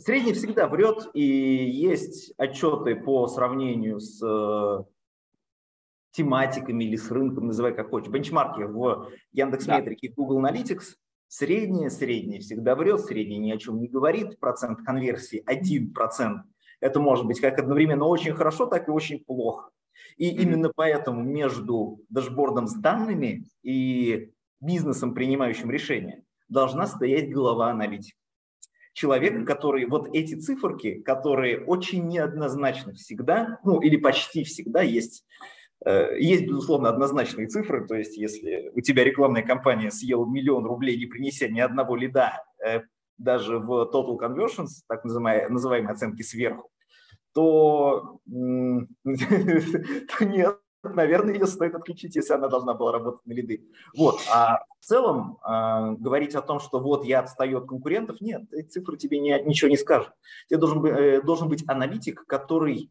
Средний 0.00 0.32
всегда 0.32 0.66
врет, 0.66 1.10
и 1.12 1.22
есть 1.22 2.32
отчеты 2.38 2.96
по 2.96 3.26
сравнению 3.28 4.00
с 4.00 4.22
э, 4.24 4.84
тематиками 6.12 6.84
или 6.84 6.96
с 6.96 7.10
рынком, 7.10 7.48
называй 7.48 7.74
как 7.74 7.90
хочешь, 7.90 8.10
бенчмарки 8.10 8.62
в 8.62 9.10
Яндекс.Метрике 9.32 10.06
и 10.06 10.12
Google 10.12 10.42
Analytics. 10.42 10.94
Среднее, 11.28 11.90
среднее 11.90 12.40
всегда 12.40 12.74
врет, 12.76 13.00
среднее 13.00 13.38
ни 13.38 13.50
о 13.52 13.58
чем 13.58 13.78
не 13.78 13.88
говорит, 13.88 14.40
процент 14.40 14.80
конверсии 14.86 15.44
1%. 15.46 16.38
Это 16.80 16.98
может 16.98 17.26
быть 17.26 17.40
как 17.40 17.58
одновременно 17.58 18.06
очень 18.06 18.32
хорошо, 18.32 18.64
так 18.64 18.88
и 18.88 18.90
очень 18.90 19.22
плохо. 19.22 19.70
И 20.16 20.30
mm-hmm. 20.30 20.42
именно 20.42 20.72
поэтому 20.74 21.22
между 21.22 22.00
дашбордом 22.08 22.68
с 22.68 22.74
данными 22.74 23.44
и 23.62 24.32
бизнесом, 24.60 25.12
принимающим 25.12 25.70
решения, 25.70 26.24
должна 26.48 26.86
стоять 26.86 27.30
голова 27.30 27.70
аналитика 27.70 28.19
человека, 29.00 29.44
который 29.44 29.86
вот 29.86 30.08
эти 30.12 30.34
циферки, 30.34 31.00
которые 31.00 31.64
очень 31.64 32.06
неоднозначны 32.06 32.92
всегда, 32.92 33.58
ну 33.64 33.80
или 33.80 33.96
почти 33.96 34.44
всегда 34.44 34.82
есть, 34.82 35.24
э, 35.86 36.18
есть, 36.18 36.44
безусловно, 36.44 36.90
однозначные 36.90 37.46
цифры, 37.46 37.86
то 37.86 37.94
есть 37.94 38.18
если 38.18 38.70
у 38.74 38.82
тебя 38.82 39.04
рекламная 39.04 39.42
кампания 39.42 39.90
съела 39.90 40.26
миллион 40.26 40.66
рублей, 40.66 40.98
не 40.98 41.06
принеся 41.06 41.48
ни 41.48 41.60
одного 41.60 41.96
лида, 41.96 42.44
э, 42.64 42.82
даже 43.16 43.58
в 43.58 43.90
total 43.90 44.18
conversions, 44.18 44.82
так 44.86 45.04
называемые, 45.04 45.48
называемые 45.48 45.92
оценки 45.92 46.22
сверху, 46.22 46.68
то, 47.32 48.20
то 48.26 50.24
нет, 50.24 50.59
наверное, 50.82 51.34
ее 51.34 51.46
стоит 51.46 51.74
отключить, 51.74 52.16
если 52.16 52.34
она 52.34 52.48
должна 52.48 52.74
была 52.74 52.92
работать 52.92 53.24
на 53.26 53.32
лиды. 53.32 53.68
Вот. 53.96 54.20
А 54.32 54.64
в 54.80 54.84
целом 54.84 55.38
э, 55.46 55.96
говорить 55.98 56.34
о 56.34 56.42
том, 56.42 56.60
что 56.60 56.80
вот 56.80 57.04
я 57.04 57.20
отстаю 57.20 57.58
от 57.58 57.66
конкурентов, 57.66 58.20
нет, 58.20 58.42
цифры 58.70 58.96
тебе 58.96 59.18
не, 59.18 59.40
ничего 59.42 59.70
не 59.70 59.76
скажут. 59.76 60.12
Тебе 60.48 60.58
должен, 60.58 60.84
э, 60.86 61.22
должен 61.22 61.48
быть 61.48 61.64
аналитик, 61.68 62.24
который, 62.26 62.90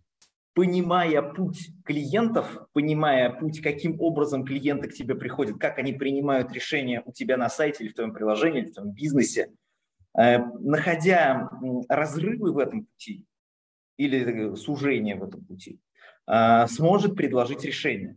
понимая 0.53 1.21
путь 1.21 1.71
клиентов, 1.83 2.67
понимая 2.73 3.31
путь, 3.31 3.61
каким 3.61 3.99
образом 3.99 4.45
клиенты 4.45 4.89
к 4.89 4.93
тебе 4.93 5.15
приходят, 5.15 5.57
как 5.57 5.79
они 5.79 5.93
принимают 5.93 6.51
решения 6.51 7.01
у 7.05 7.11
тебя 7.11 7.37
на 7.37 7.49
сайте 7.49 7.83
или 7.83 7.91
в 7.91 7.95
твоем 7.95 8.13
приложении, 8.13 8.61
или 8.61 8.69
в 8.69 8.73
твоем 8.73 8.91
бизнесе, 8.91 9.51
э, 10.17 10.37
находя 10.59 11.49
разрывы 11.87 12.51
в 12.51 12.59
этом 12.59 12.85
пути 12.85 13.25
или 13.97 14.55
сужение 14.55 15.15
в 15.15 15.23
этом 15.23 15.43
пути, 15.43 15.79
сможет 16.67 17.15
предложить 17.15 17.63
решение. 17.63 18.15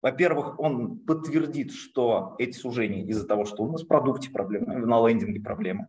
Во-первых, 0.00 0.60
он 0.60 0.98
подтвердит, 1.00 1.72
что 1.72 2.36
эти 2.38 2.56
сужения 2.56 3.04
из-за 3.06 3.26
того, 3.26 3.44
что 3.44 3.64
у 3.64 3.72
нас 3.72 3.82
в 3.82 3.88
продукте 3.88 4.30
проблемы, 4.30 4.76
на 4.76 5.08
лендинге 5.08 5.40
проблемы, 5.40 5.88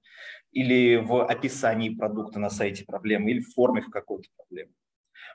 или 0.52 0.95
в 0.95 1.26
описании 1.26 1.89
продукта 1.89 2.39
на 2.39 2.50
сайте 2.50 2.86
проблемы, 2.86 3.30
или 3.32 3.39
в 3.39 3.54
форме 3.54 3.82
в 3.82 3.89
какой-то 3.89 4.28
проблеме. 4.36 4.72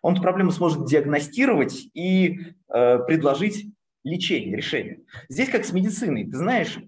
Он 0.02 0.14
эту 0.14 0.22
проблему 0.22 0.50
сможет 0.50 0.86
диагностировать 0.86 1.88
и 1.94 2.40
э, 2.68 2.98
предложить 3.06 3.72
лечение, 4.02 4.56
решение. 4.56 5.00
Здесь 5.28 5.48
как 5.48 5.64
с 5.64 5.72
медициной. 5.72 6.24
Ты 6.24 6.36
знаешь, 6.36 6.78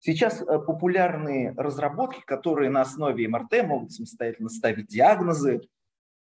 сейчас 0.00 0.42
э, 0.42 0.44
популярные 0.58 1.54
разработки, 1.56 2.22
которые 2.26 2.70
на 2.70 2.82
основе 2.82 3.28
МРТ 3.28 3.64
могут 3.64 3.92
самостоятельно 3.92 4.48
ставить 4.48 4.88
диагнозы, 4.88 5.60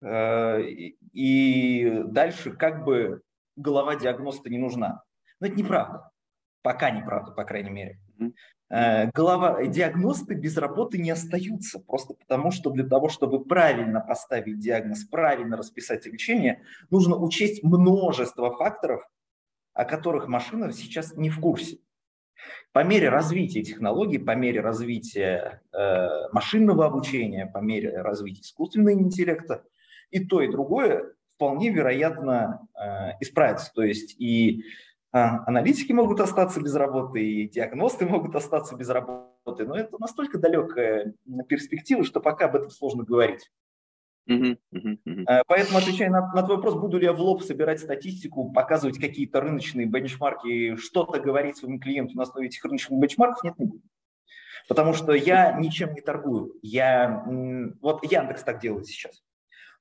и 0.02 2.02
дальше 2.06 2.52
как 2.52 2.84
бы 2.84 3.22
голова 3.56 3.96
диагноста 3.96 4.50
не 4.50 4.58
нужна. 4.58 5.02
Но 5.40 5.46
это 5.46 5.56
неправда. 5.56 6.10
Пока 6.62 6.90
неправда, 6.90 7.32
по 7.32 7.44
крайней 7.44 7.70
мере. 7.70 7.98
Э, 8.70 9.10
голова, 9.10 9.66
диагносты 9.66 10.34
без 10.34 10.56
работы 10.56 10.98
не 10.98 11.10
остаются, 11.10 11.80
просто 11.80 12.14
потому 12.14 12.52
что 12.52 12.70
для 12.70 12.86
того, 12.86 13.08
чтобы 13.08 13.44
правильно 13.44 14.00
поставить 14.00 14.60
диагноз, 14.60 15.04
правильно 15.04 15.56
расписать 15.56 16.06
лечение, 16.06 16.62
нужно 16.90 17.16
учесть 17.16 17.64
множество 17.64 18.56
факторов, 18.56 19.02
о 19.74 19.84
которых 19.84 20.28
машина 20.28 20.72
сейчас 20.72 21.16
не 21.16 21.30
в 21.30 21.40
курсе. 21.40 21.78
По 22.72 22.84
мере 22.84 23.08
развития 23.08 23.62
технологий, 23.62 24.18
по 24.18 24.36
мере 24.36 24.60
развития 24.60 25.62
э, 25.72 26.28
машинного 26.32 26.86
обучения, 26.86 27.46
по 27.46 27.58
мере 27.58 28.00
развития 28.00 28.42
искусственного 28.42 28.92
интеллекта, 28.92 29.64
и 30.10 30.24
то, 30.24 30.42
и 30.42 30.50
другое 30.50 31.14
вполне 31.34 31.70
вероятно 31.70 32.68
э, 32.74 33.12
исправится. 33.20 33.72
То 33.74 33.82
есть 33.82 34.20
и 34.20 34.64
А, 35.12 35.42
аналитики 35.46 35.92
могут 35.92 36.20
остаться 36.20 36.60
без 36.60 36.74
работы, 36.76 37.20
и 37.20 37.48
диагносты 37.48 38.06
могут 38.06 38.36
остаться 38.36 38.76
без 38.76 38.88
работы, 38.90 39.66
но 39.66 39.74
это 39.74 39.98
настолько 39.98 40.38
далекая 40.38 41.14
перспектива, 41.48 42.04
что 42.04 42.20
пока 42.20 42.44
об 42.44 42.54
этом 42.54 42.70
сложно 42.70 43.02
говорить. 43.02 43.50
Uh-huh, 44.28 44.56
uh-huh, 44.72 44.98
uh-huh. 45.04 45.42
Поэтому, 45.48 45.78
отвечая 45.78 46.10
на, 46.10 46.32
на 46.32 46.42
твой 46.44 46.58
вопрос, 46.58 46.74
буду 46.76 46.98
ли 46.98 47.06
я 47.06 47.12
в 47.12 47.20
лоб 47.20 47.42
собирать 47.42 47.80
статистику, 47.80 48.52
показывать 48.52 49.00
какие-то 49.00 49.40
рыночные 49.40 49.86
бенчмарки, 49.86 50.76
что-то 50.76 51.18
говорить 51.18 51.56
своему 51.56 51.80
клиенту 51.80 52.16
на 52.16 52.22
основе 52.22 52.46
этих 52.46 52.64
рыночных 52.64 53.00
бенчмарков, 53.00 53.42
нет, 53.42 53.58
не 53.58 53.66
буду. 53.66 53.82
Потому 54.68 54.92
что 54.92 55.12
я 55.12 55.58
ничем 55.58 55.92
не 55.94 56.02
торгую. 56.02 56.52
Я, 56.62 57.24
вот 57.80 58.04
Яндекс 58.04 58.44
так 58.44 58.60
делает 58.60 58.86
сейчас. 58.86 59.24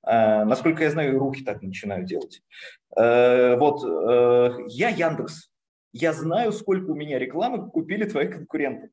Э, 0.06 0.44
насколько 0.46 0.84
я 0.84 0.92
знаю, 0.92 1.20
руки 1.20 1.44
так 1.44 1.62
начинают 1.62 2.08
делать. 2.08 2.42
Э, 2.96 3.58
вот 3.58 3.84
э, 3.84 4.66
я 4.70 4.90
Яндекс. 4.90 5.52
Я 5.92 6.14
знаю, 6.14 6.52
сколько 6.52 6.92
у 6.92 6.96
меня 6.96 7.18
рекламы 7.18 7.70
купили 7.70 8.06
твои 8.06 8.28
конкуренты. 8.28 8.92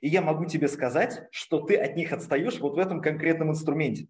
И 0.00 0.08
я 0.08 0.22
могу 0.22 0.44
тебе 0.44 0.68
сказать, 0.68 1.22
что 1.30 1.60
ты 1.60 1.76
от 1.76 1.96
них 1.96 2.12
отстаешь 2.12 2.58
вот 2.60 2.74
в 2.74 2.78
этом 2.78 3.00
конкретном 3.00 3.50
инструменте. 3.50 4.08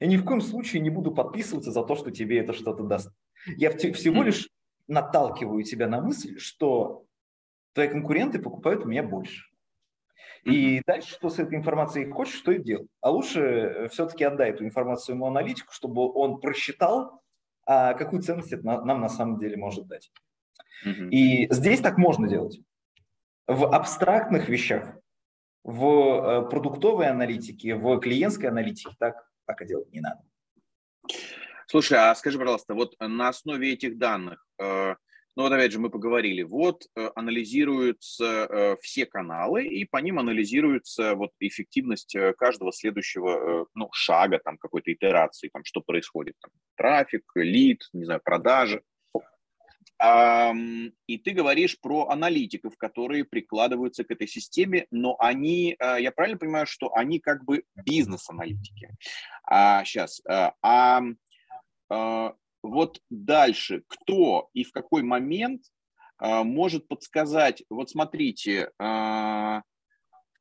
Я 0.00 0.06
ни 0.06 0.16
в 0.16 0.24
коем 0.24 0.40
случае 0.40 0.80
не 0.80 0.90
буду 0.90 1.12
подписываться 1.12 1.72
за 1.72 1.82
то, 1.82 1.96
что 1.96 2.10
тебе 2.10 2.38
это 2.38 2.52
что-то 2.52 2.84
даст. 2.84 3.10
Я 3.56 3.70
всего 3.70 4.22
лишь 4.22 4.48
наталкиваю 4.86 5.62
тебя 5.62 5.88
на 5.88 6.00
мысль, 6.00 6.38
что 6.38 7.04
твои 7.74 7.88
конкуренты 7.88 8.38
покупают 8.38 8.84
у 8.84 8.88
меня 8.88 9.02
больше. 9.02 9.44
И 10.44 10.82
дальше, 10.86 11.10
что 11.10 11.30
с 11.30 11.38
этой 11.38 11.56
информацией 11.56 12.10
хочешь, 12.10 12.38
что 12.38 12.52
и 12.52 12.62
делай. 12.62 12.88
А 13.00 13.10
лучше 13.10 13.40
э, 13.40 13.88
все-таки 13.88 14.24
отдай 14.24 14.50
эту 14.50 14.64
информацию 14.64 15.16
ему 15.16 15.26
аналитику, 15.26 15.72
чтобы 15.72 16.10
он 16.12 16.40
просчитал, 16.40 17.22
а 17.66 17.94
какую 17.94 18.22
ценность 18.22 18.52
это 18.52 18.64
нам 18.64 19.00
на 19.00 19.08
самом 19.08 19.38
деле 19.38 19.56
может 19.56 19.86
дать. 19.86 20.10
Mm-hmm. 20.86 21.10
И 21.10 21.52
здесь 21.52 21.80
так 21.80 21.98
можно 21.98 22.28
делать. 22.28 22.60
В 23.46 23.66
абстрактных 23.74 24.48
вещах, 24.48 24.96
в 25.64 25.84
э, 25.84 26.48
продуктовой 26.48 27.08
аналитике, 27.08 27.74
в 27.74 27.98
клиентской 28.00 28.48
аналитике 28.48 28.94
так 28.98 29.28
пока 29.44 29.64
делать 29.64 29.92
не 29.92 30.00
надо. 30.00 30.22
Слушай, 31.66 31.98
а 31.98 32.14
скажи, 32.14 32.38
пожалуйста, 32.38 32.74
вот 32.74 32.94
на 32.98 33.28
основе 33.28 33.72
этих 33.72 33.98
данных 33.98 34.46
э, 34.58 34.94
ну 35.38 35.44
вот 35.44 35.52
опять 35.52 35.70
же 35.70 35.78
мы 35.78 35.88
поговорили, 35.88 36.42
вот 36.42 36.82
э, 36.96 37.10
анализируются 37.14 38.24
э, 38.24 38.76
все 38.82 39.06
каналы, 39.06 39.66
и 39.66 39.84
по 39.84 39.98
ним 39.98 40.18
анализируется 40.18 41.14
вот 41.14 41.30
эффективность 41.38 42.16
э, 42.16 42.32
каждого 42.36 42.72
следующего 42.72 43.68
ну, 43.72 43.88
шага, 43.92 44.40
там 44.40 44.58
какой-то 44.58 44.92
итерации, 44.92 45.48
там 45.52 45.62
что 45.64 45.80
происходит, 45.80 46.34
там, 46.42 46.50
трафик, 46.76 47.22
лид, 47.36 47.88
не 47.92 48.04
знаю, 48.04 48.20
продажи. 48.24 48.82
И 50.00 51.18
ты 51.18 51.30
говоришь 51.32 51.78
про 51.80 52.08
аналитиков, 52.08 52.76
которые 52.76 53.24
прикладываются 53.24 54.04
к 54.04 54.10
этой 54.10 54.28
системе, 54.28 54.86
но 54.92 55.16
они, 55.18 55.76
я 55.80 56.12
правильно 56.12 56.38
понимаю, 56.38 56.66
что 56.66 56.94
они 56.94 57.18
как 57.18 57.44
бы 57.44 57.64
бизнес-аналитики. 57.84 58.90
А, 59.44 59.84
сейчас, 59.84 60.22
а 60.62 61.02
вот 62.62 63.00
дальше, 63.10 63.82
кто 63.86 64.50
и 64.52 64.64
в 64.64 64.72
какой 64.72 65.02
момент 65.02 65.62
а, 66.18 66.44
может 66.44 66.88
подсказать, 66.88 67.62
вот 67.70 67.90
смотрите, 67.90 68.70
а, 68.78 69.62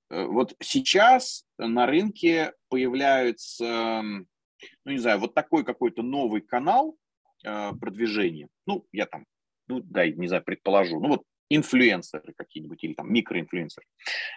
э, 0.09 0.25
вот 0.25 0.55
сейчас 0.59 1.45
на 1.57 1.85
рынке 1.85 2.53
появляется, 2.69 4.01
ну 4.01 4.91
не 4.91 4.97
знаю, 4.97 5.19
вот 5.19 5.33
такой 5.33 5.63
какой-то 5.63 6.01
новый 6.01 6.41
канал 6.41 6.97
а, 7.45 7.73
продвижения, 7.73 8.47
ну 8.65 8.85
я 8.91 9.05
там, 9.05 9.25
ну 9.67 9.81
да, 9.81 10.07
не 10.07 10.27
знаю, 10.27 10.43
предположу, 10.43 10.99
ну 10.99 11.09
вот 11.09 11.23
инфлюенсеры 11.49 12.33
какие-нибудь 12.35 12.83
или 12.83 12.93
там 12.93 13.11
микроинфлюенсеры. 13.11 13.85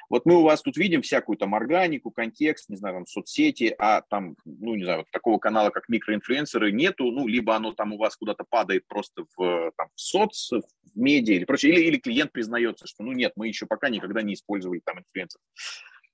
Вот 0.08 0.26
мы 0.26 0.36
у 0.36 0.42
вас 0.42 0.62
тут 0.62 0.76
видим 0.76 1.02
всякую 1.02 1.36
там 1.36 1.54
органику, 1.54 2.10
контекст, 2.10 2.68
не 2.68 2.76
знаю, 2.76 2.96
там 2.96 3.06
соцсети, 3.06 3.74
а 3.78 4.02
там, 4.02 4.36
ну, 4.44 4.74
не 4.74 4.84
знаю, 4.84 5.00
вот 5.00 5.10
такого 5.10 5.38
канала, 5.38 5.70
как 5.70 5.88
микроинфлюенсеры 5.88 6.72
нету, 6.72 7.10
ну, 7.10 7.26
либо 7.26 7.56
оно 7.56 7.72
там 7.72 7.92
у 7.92 7.98
вас 7.98 8.16
куда-то 8.16 8.44
падает 8.48 8.86
просто 8.86 9.24
в, 9.36 9.72
там, 9.76 9.88
в 9.94 10.00
соц, 10.00 10.50
в 10.52 10.62
медиа 10.94 11.34
или 11.34 11.44
прочее, 11.44 11.72
или, 11.72 11.82
или 11.86 11.98
клиент 11.98 12.32
признается, 12.32 12.86
что, 12.86 13.02
ну, 13.02 13.12
нет, 13.12 13.32
мы 13.36 13.48
еще 13.48 13.66
пока 13.66 13.88
никогда 13.88 14.22
не 14.22 14.34
использовали 14.34 14.80
там 14.84 14.98
инфлюенсеров. 14.98 15.44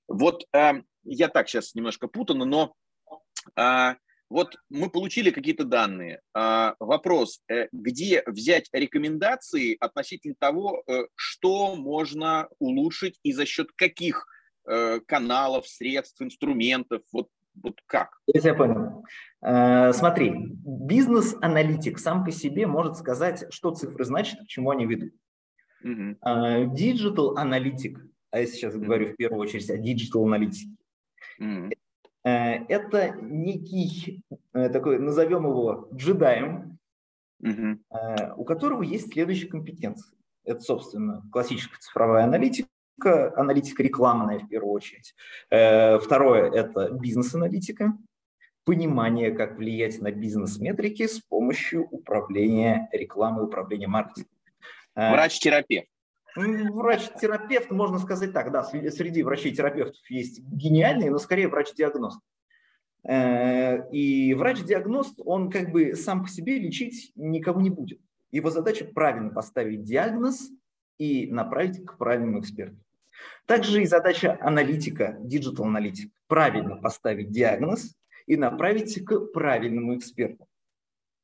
Вот 0.07 0.45
э, 0.53 0.81
я 1.03 1.27
так 1.27 1.49
сейчас 1.49 1.75
немножко 1.75 2.07
путано, 2.07 2.45
но 2.45 2.73
э, 3.55 3.95
вот 4.29 4.57
мы 4.69 4.89
получили 4.89 5.31
какие-то 5.31 5.63
данные. 5.63 6.19
А, 6.33 6.75
вопрос, 6.79 7.41
э, 7.49 7.69
где 7.71 8.23
взять 8.25 8.67
рекомендации 8.73 9.77
относительно 9.79 10.35
того, 10.37 10.83
э, 10.85 11.05
что 11.15 11.75
можно 11.75 12.49
улучшить 12.59 13.19
и 13.23 13.31
за 13.31 13.45
счет 13.45 13.71
каких 13.75 14.27
э, 14.65 14.99
каналов, 15.05 15.65
средств, 15.67 16.21
инструментов, 16.21 17.03
вот, 17.13 17.29
вот 17.63 17.79
как? 17.85 18.17
Я 18.27 18.53
понял. 18.53 19.05
Смотри, 19.93 20.33
бизнес-аналитик 20.35 21.99
сам 21.99 22.25
по 22.25 22.31
себе 22.31 22.67
может 22.67 22.97
сказать, 22.97 23.45
что 23.49 23.71
цифры 23.71 24.03
значат, 24.03 24.41
к 24.41 24.47
чему 24.47 24.71
они 24.71 24.85
ведут. 24.85 25.13
Digital-аналитик, 25.83 27.99
угу. 27.99 28.09
а 28.31 28.39
я 28.39 28.47
сейчас 28.47 28.75
говорю 28.75 29.13
в 29.13 29.15
первую 29.15 29.41
очередь 29.41 29.69
о 29.69 29.77
digital-аналитике, 29.77 30.75
uh-huh. 31.39 31.71
Э, 32.27 32.65
это 32.67 33.15
некий 33.21 34.21
э, 34.53 34.69
такой, 34.69 34.99
назовем 34.99 35.45
его 35.45 35.87
джедаем, 35.93 36.77
угу. 37.39 37.79
у 38.35 38.43
которого 38.43 38.83
есть 38.83 39.13
следующие 39.13 39.49
компетенции. 39.49 40.17
Это, 40.43 40.59
собственно, 40.59 41.23
классическая 41.31 41.79
цифровая 41.79 42.25
аналитика, 42.25 42.67
аналитика 43.35 43.83
рекламная 43.83 44.39
в 44.39 44.49
первую 44.49 44.73
очередь. 44.73 45.13
Второе– 45.47 46.51
это 46.53 46.89
бизнес-аналитика, 46.91 47.97
понимание, 48.63 49.31
как 49.31 49.57
влиять 49.57 50.01
на 50.01 50.11
бизнес-метрики 50.11 51.05
с 51.05 51.19
помощью 51.19 51.87
управления 51.89 52.89
рекламой, 52.91 53.45
управления 53.45 53.87
маркетингом. 53.87 54.31
Врач-терапевт. 54.95 55.87
Врач-терапевт, 56.37 57.71
можно 57.71 57.99
сказать 57.99 58.33
так, 58.33 58.51
да, 58.51 58.63
среди 58.63 59.23
врачей-терапевтов 59.23 60.09
есть 60.09 60.41
гениальные, 60.41 61.11
но 61.11 61.17
скорее 61.17 61.47
врач-диагност. 61.47 62.21
Э, 63.03 63.89
и 63.91 64.33
врач-диагност, 64.33 65.19
он 65.25 65.49
как 65.49 65.71
бы 65.71 65.95
сам 65.95 66.23
по 66.23 66.29
себе 66.29 66.59
лечить 66.59 67.11
никого 67.15 67.61
не 67.61 67.69
будет. 67.69 67.99
Его 68.31 68.51
задача 68.51 68.85
правильно 68.85 69.29
поставить 69.29 69.83
диагноз 69.83 70.49
и 70.97 71.31
направить 71.31 71.83
к 71.85 71.97
правильному 71.97 72.41
эксперту. 72.41 72.77
Также 73.45 73.81
и 73.81 73.87
задача 73.87 74.37
аналитика, 74.41 75.17
digital-аналитик, 75.21 76.11
правильно 76.27 76.75
поставить 76.75 77.31
диагноз 77.31 77.95
и 78.27 78.35
направить 78.35 79.03
к 79.03 79.31
правильному 79.31 79.97
эксперту. 79.97 80.45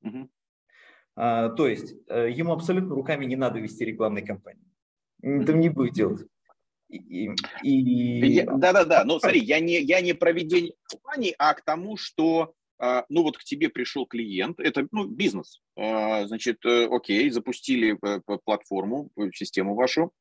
Угу. 0.01 0.29
То 1.15 1.67
есть 1.67 1.95
э, 2.07 2.31
ему 2.31 2.53
абсолютно 2.53 2.95
руками 2.95 3.25
не 3.25 3.35
надо 3.35 3.59
вести 3.59 3.85
рекламные 3.85 4.25
кампании 4.25 4.72
это 5.23 5.53
не 5.53 5.69
будет 5.69 5.93
делать. 5.93 6.27
Да-да-да, 8.45 9.03
но 9.03 9.19
смотри, 9.19 9.39
я 9.39 9.59
не, 9.59 9.79
я 9.79 10.01
не 10.01 10.13
проведение 10.13 10.73
компании, 10.87 11.33
а 11.39 11.53
к 11.55 11.63
тому, 11.63 11.97
что 11.97 12.53
а, 12.83 13.05
ну 13.07 13.23
вот 13.23 13.37
к 13.37 13.43
тебе 13.43 13.69
пришел 13.69 14.05
клиент, 14.05 14.59
это 14.59 14.87
ну, 14.91 15.05
бизнес, 15.05 15.61
а, 15.77 16.27
значит, 16.27 16.65
э, 16.65 16.87
окей, 16.91 17.29
запустили 17.29 17.97
э, 18.01 18.19
платформу, 18.43 19.09
э, 19.17 19.31
систему 19.33 19.73
вашу, 19.75 20.11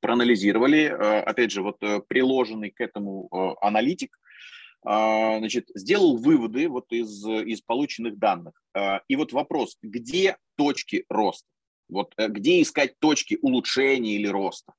проанализировали, 0.00 0.86
опять 0.86 1.52
же, 1.52 1.62
вот 1.62 1.78
приложенный 2.08 2.72
к 2.72 2.80
этому 2.80 3.28
аналитик, 3.60 4.18
значит, 4.82 5.68
сделал 5.76 6.16
выводы 6.16 6.68
вот 6.68 6.86
из, 6.90 7.24
из 7.24 7.60
полученных 7.60 8.18
данных. 8.18 8.60
И 9.06 9.14
вот 9.14 9.32
вопрос, 9.32 9.78
где 9.80 10.38
точки 10.56 11.04
роста? 11.08 11.46
Вот 11.88 12.14
э, 12.16 12.28
где 12.28 12.60
искать 12.62 12.98
точки 12.98 13.38
улучшения 13.42 14.16
или 14.16 14.26
роста? 14.26 14.72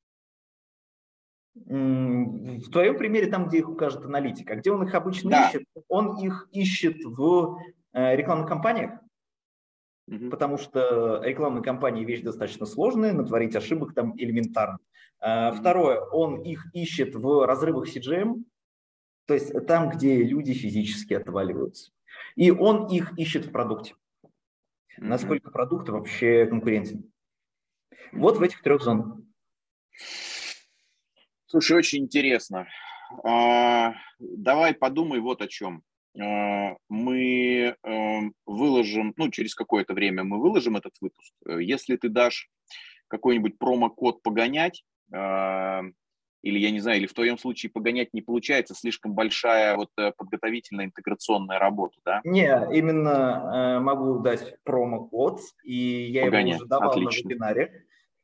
В 1.55 2.69
твоем 2.71 2.97
примере 2.97 3.27
там, 3.27 3.47
где 3.47 3.59
их 3.59 3.69
укажет 3.69 4.05
аналитик, 4.05 4.51
а 4.51 4.55
где 4.55 4.71
он 4.71 4.83
их 4.83 4.93
обычно 4.93 5.31
да. 5.31 5.49
ищет? 5.49 5.63
Он 5.87 6.17
их 6.17 6.47
ищет 6.51 7.03
в 7.03 7.59
э, 7.93 8.15
рекламных 8.15 8.47
кампаниях, 8.47 8.99
угу. 10.07 10.29
потому 10.29 10.57
что 10.57 11.21
рекламные 11.23 11.63
кампании 11.63 12.05
вещь 12.05 12.21
достаточно 12.21 12.65
сложная, 12.65 13.13
натворить 13.13 13.55
ошибок 13.55 13.95
там 13.95 14.13
элементарно. 14.17 14.77
Угу. 15.19 15.57
Второе, 15.57 15.99
он 15.99 16.41
их 16.43 16.67
ищет 16.73 17.15
в 17.15 17.45
разрывах 17.47 17.87
CGM, 17.87 18.43
то 19.25 19.33
есть 19.33 19.51
там, 19.65 19.89
где 19.89 20.23
люди 20.23 20.53
физически 20.53 21.15
отваливаются. 21.15 21.91
И 22.35 22.51
он 22.51 22.85
их 22.87 23.17
ищет 23.17 23.45
в 23.45 23.51
продукте 23.51 23.95
насколько 24.97 25.51
продукт 25.51 25.89
вообще 25.89 26.45
конкурентен. 26.45 27.11
Вот 28.11 28.37
в 28.37 28.41
этих 28.41 28.61
трех 28.61 28.81
зонах. 28.81 29.19
Слушай, 31.45 31.77
очень 31.77 31.99
интересно. 31.99 32.67
А, 33.23 33.93
давай 34.19 34.73
подумай 34.73 35.19
вот 35.19 35.41
о 35.41 35.47
чем. 35.47 35.83
мы 36.13 37.75
выложим, 38.45 39.13
ну, 39.17 39.29
через 39.29 39.55
какое-то 39.55 39.93
время 39.93 40.23
мы 40.23 40.39
выложим 40.41 40.75
этот 40.77 40.93
выпуск. 40.99 41.33
Если 41.45 41.95
ты 41.95 42.09
дашь 42.09 42.49
какой-нибудь 43.07 43.57
промокод 43.57 44.21
погонять, 44.23 44.83
или, 46.41 46.59
я 46.59 46.71
не 46.71 46.79
знаю, 46.79 46.99
или 46.99 47.07
в 47.07 47.13
твоем 47.13 47.37
случае 47.37 47.71
погонять 47.71 48.13
не 48.13 48.21
получается, 48.21 48.75
слишком 48.75 49.13
большая 49.13 49.75
вот 49.75 49.89
э, 49.97 50.11
подготовительная 50.15 50.85
интеграционная 50.85 51.59
работа, 51.59 51.97
да? 52.05 52.21
Не, 52.23 52.47
именно 52.73 53.77
э, 53.77 53.79
могу 53.79 54.19
дать 54.19 54.55
промокод, 54.63 55.41
и 55.63 55.75
я 56.11 56.25
Погонять. 56.25 56.55
его 56.55 56.57
уже 56.57 56.65
давал 56.67 56.91
Отлично. 56.91 57.23
на 57.23 57.33
вебинаре. 57.33 57.83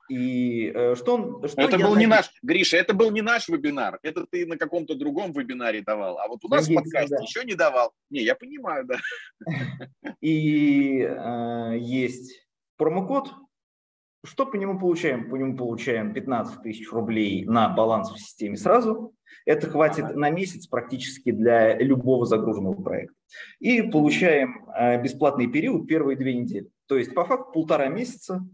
И 0.09 0.71
э, 0.73 0.95
что 0.95 1.15
он... 1.15 1.47
Что 1.47 1.61
это 1.61 1.77
был 1.79 1.95
не 1.95 2.07
наш, 2.07 2.29
Гриша, 2.41 2.77
это 2.77 2.93
был 2.93 3.09
не 3.11 3.21
наш 3.21 3.47
вебинар, 3.47 3.99
это 4.03 4.25
ты 4.29 4.45
на 4.45 4.57
каком-то 4.57 4.95
другом 4.95 5.31
вебинаре 5.31 5.81
давал, 5.81 6.19
а 6.19 6.27
вот 6.27 6.43
у 6.43 6.49
нас 6.49 6.67
в 6.67 6.73
подкасте 6.73 7.15
да. 7.15 7.23
еще 7.23 7.43
не 7.45 7.55
давал. 7.55 7.93
Не, 8.09 8.21
я 8.21 8.35
понимаю, 8.35 8.85
да. 8.85 8.97
И 10.21 10.99
э, 10.99 11.77
есть 11.79 12.45
промокод, 12.77 13.31
что 14.23 14.45
по 14.45 14.55
нему 14.55 14.79
получаем? 14.79 15.29
По 15.29 15.35
нему 15.35 15.57
получаем 15.57 16.13
15 16.13 16.61
тысяч 16.61 16.91
рублей 16.91 17.45
на 17.45 17.69
баланс 17.69 18.09
в 18.09 18.17
системе 18.17 18.55
сразу. 18.55 19.13
Это 19.45 19.69
хватит 19.69 20.15
на 20.15 20.29
месяц 20.29 20.67
практически 20.67 21.31
для 21.31 21.77
любого 21.77 22.25
загруженного 22.25 22.81
проекта. 22.81 23.15
И 23.59 23.81
получаем 23.81 24.65
э, 24.69 25.01
бесплатный 25.01 25.47
период 25.47 25.87
первые 25.87 26.17
две 26.17 26.33
недели. 26.35 26.69
То 26.87 26.97
есть 26.97 27.13
по 27.13 27.25
факту 27.25 27.51
полтора 27.51 27.87
месяца 27.87 28.45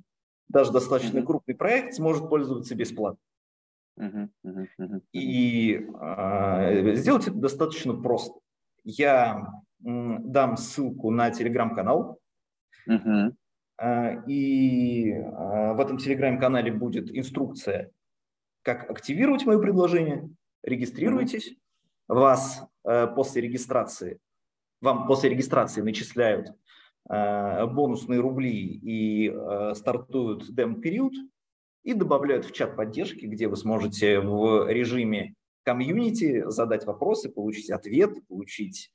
даже 0.47 0.72
достаточно 0.72 1.22
крупный 1.22 1.53
проект 1.53 1.93
сможет 1.93 2.28
пользоваться 2.30 2.74
бесплатно. 2.74 3.20
И 5.11 5.88
э, 6.01 6.95
сделать 6.95 7.28
это 7.28 7.38
достаточно 7.38 7.93
просто. 7.93 8.39
Я 8.84 9.47
дам 9.80 10.57
ссылку 10.57 11.11
на 11.11 11.30
телеграм-канал. 11.30 12.20
А, 13.80 14.11
и 14.27 15.13
а, 15.13 15.73
в 15.73 15.80
этом 15.80 15.97
телеграм-канале 15.97 16.71
будет 16.71 17.15
инструкция, 17.15 17.91
как 18.61 18.89
активировать 18.91 19.45
мое 19.45 19.57
предложение. 19.57 20.30
Регистрируйтесь. 20.63 21.55
Вас 22.09 22.67
а, 22.84 23.07
после 23.07 23.41
регистрации, 23.41 24.19
вам 24.82 25.07
после 25.07 25.30
регистрации 25.30 25.82
начисляют 25.82 26.53
бонусные 27.05 28.19
рубли 28.19 28.51
и 28.53 29.34
стартуют 29.73 30.53
дем-период 30.53 31.13
и 31.82 31.93
добавляют 31.93 32.45
в 32.45 32.51
чат 32.51 32.75
поддержки, 32.75 33.25
где 33.25 33.47
вы 33.47 33.55
сможете 33.55 34.19
в 34.19 34.69
режиме 34.69 35.34
комьюнити 35.63 36.43
задать 36.51 36.86
вопросы, 36.86 37.30
получить 37.30 37.71
ответ, 37.71 38.11
получить 38.27 38.91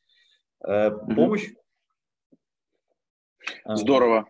помощь. 0.60 1.50
Здорово. 3.64 4.28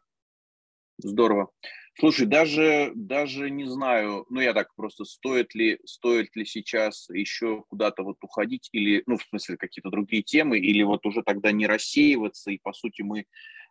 Здорово. 0.99 1.51
Слушай, 1.99 2.27
даже, 2.27 2.91
даже 2.97 3.51
не 3.51 3.67
знаю, 3.67 4.27
ну 4.29 4.41
я 4.41 4.53
так 4.53 4.75
просто, 4.75 5.05
стоит 5.05 5.55
ли, 5.55 5.79
стоит 5.85 6.35
ли 6.35 6.45
сейчас 6.45 7.09
еще 7.09 7.63
куда-то 7.69 8.03
вот 8.03 8.17
уходить 8.23 8.69
или, 8.73 9.05
ну 9.07 9.17
в 9.17 9.23
смысле 9.23 9.57
какие-то 9.57 9.91
другие 9.91 10.23
темы, 10.25 10.59
или 10.59 10.83
вот 10.83 11.07
уже 11.07 11.23
тогда 11.23 11.53
не 11.53 11.69
рассеиваться, 11.69 12.51
и 12.51 12.59
по 12.61 12.73
сути 12.73 13.03
мы 13.03 13.21
э, 13.21 13.25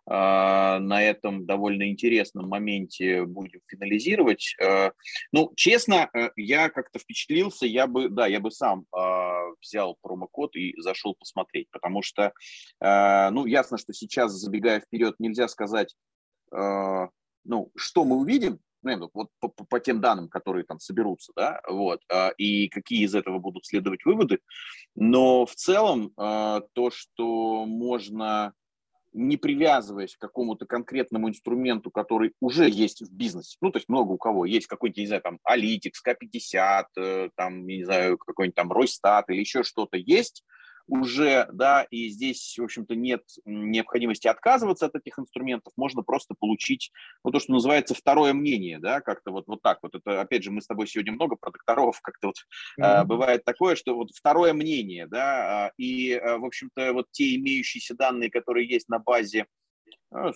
на 0.05 1.03
этом 1.03 1.45
довольно 1.45 1.89
интересном 1.89 2.47
моменте 2.47 3.25
будем 3.25 3.59
финализировать. 3.67 4.55
Э, 4.61 4.91
ну, 5.33 5.51
честно, 5.57 6.09
э, 6.13 6.29
я 6.37 6.69
как-то 6.69 6.99
впечатлился, 6.99 7.65
я 7.65 7.87
бы, 7.87 8.07
да, 8.07 8.25
я 8.27 8.39
бы 8.39 8.51
сам 8.51 8.85
э, 8.95 9.53
взял 9.61 9.97
промокод 10.01 10.55
и 10.55 10.73
зашел 10.79 11.13
посмотреть, 11.15 11.67
потому 11.71 12.01
что, 12.01 12.31
ну, 12.79 13.45
ясно, 13.45 13.77
что 13.77 13.93
сейчас, 13.93 14.31
забегая 14.33 14.79
вперед, 14.79 15.15
нельзя 15.19 15.47
сказать, 15.47 15.93
а, 15.93 16.12
ну, 16.53 17.71
что 17.75 18.05
мы 18.05 18.17
увидим, 18.17 18.59
ну, 18.83 19.09
вот 19.13 19.29
по, 19.39 19.47
по, 19.47 19.65
по 19.65 19.79
тем 19.79 20.01
данным, 20.01 20.29
которые 20.29 20.65
там 20.65 20.79
соберутся, 20.79 21.31
да, 21.35 21.61
вот, 21.67 22.01
а, 22.11 22.29
и 22.37 22.67
какие 22.69 23.05
из 23.05 23.15
этого 23.15 23.39
будут 23.39 23.65
следовать 23.65 24.05
выводы, 24.05 24.39
но 24.95 25.45
в 25.45 25.55
целом 25.55 26.11
а, 26.17 26.61
то, 26.73 26.91
что 26.91 27.65
можно 27.65 28.53
не 29.13 29.37
привязываясь 29.37 30.15
к 30.15 30.21
какому-то 30.21 30.65
конкретному 30.65 31.29
инструменту, 31.29 31.91
который 31.91 32.33
уже 32.39 32.67
есть 32.67 33.01
в 33.01 33.13
бизнесе. 33.13 33.57
Ну, 33.61 33.71
то 33.71 33.77
есть 33.77 33.87
много 33.87 34.11
у 34.11 34.17
кого 34.17 34.45
есть 34.45 34.65
какой-нибудь, 34.65 34.97
не 34.97 35.05
знаю, 35.05 35.21
там, 35.21 35.39
Алитикс, 35.43 36.01
К50, 36.03 36.85
э, 36.97 37.29
там, 37.35 37.67
не 37.67 37.83
знаю, 37.83 38.17
какой-нибудь 38.17 38.55
там 38.55 38.71
Ройстат 38.71 39.29
или 39.29 39.39
еще 39.39 39.63
что-то 39.63 39.97
есть, 39.97 40.43
уже, 40.87 41.47
да, 41.53 41.83
и 41.89 42.09
здесь, 42.09 42.57
в 42.57 42.63
общем-то, 42.63 42.95
нет 42.95 43.23
необходимости 43.45 44.27
отказываться 44.27 44.85
от 44.85 44.95
этих 44.95 45.17
инструментов, 45.17 45.73
можно 45.77 46.03
просто 46.03 46.35
получить, 46.37 46.91
ну, 47.23 47.31
то, 47.31 47.39
что 47.39 47.53
называется 47.53 47.93
второе 47.93 48.33
мнение, 48.33 48.79
да, 48.79 49.01
как-то 49.01 49.31
вот, 49.31 49.45
вот 49.47 49.61
так 49.61 49.79
вот. 49.81 49.95
Это, 49.95 50.21
опять 50.21 50.43
же, 50.43 50.51
мы 50.51 50.61
с 50.61 50.67
тобой 50.67 50.87
сегодня 50.87 51.13
много 51.13 51.35
про 51.35 51.51
докторов, 51.51 51.99
как-то 52.03 52.27
вот 52.27 52.35
mm-hmm. 52.79 53.01
э, 53.01 53.03
бывает 53.05 53.45
такое, 53.45 53.75
что 53.75 53.95
вот 53.95 54.09
второе 54.13 54.53
мнение, 54.53 55.07
да, 55.07 55.71
и, 55.77 56.11
э, 56.11 56.37
в 56.37 56.45
общем-то, 56.45 56.93
вот 56.93 57.07
те 57.11 57.35
имеющиеся 57.35 57.95
данные, 57.95 58.29
которые 58.29 58.67
есть 58.67 58.89
на 58.89 58.99
базе 58.99 59.45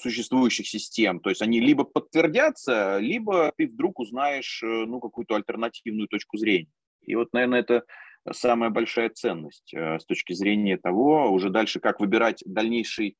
существующих 0.02 0.68
систем. 0.68 1.20
То 1.20 1.30
есть 1.30 1.42
они 1.44 1.60
либо 1.60 1.84
подтвердятся, 1.84 2.98
либо 2.98 3.54
ты 3.58 3.68
вдруг 3.68 4.00
узнаешь 4.00 4.64
э, 4.64 4.66
ну, 4.66 5.00
какую-то 5.00 5.36
альтернативную 5.36 6.08
точку 6.08 6.38
зрения. 6.38 6.72
И 7.04 7.16
вот, 7.16 7.32
наверное, 7.32 7.60
это 7.60 7.84
самая 8.32 8.70
большая 8.70 9.10
ценность 9.10 9.74
э, 9.74 10.00
с 10.00 10.06
точки 10.06 10.34
зрения 10.34 10.78
того, 10.78 11.32
уже 11.32 11.50
дальше 11.50 11.80
как 11.80 12.00
выбирать 12.00 12.44
дальнейший 12.46 13.18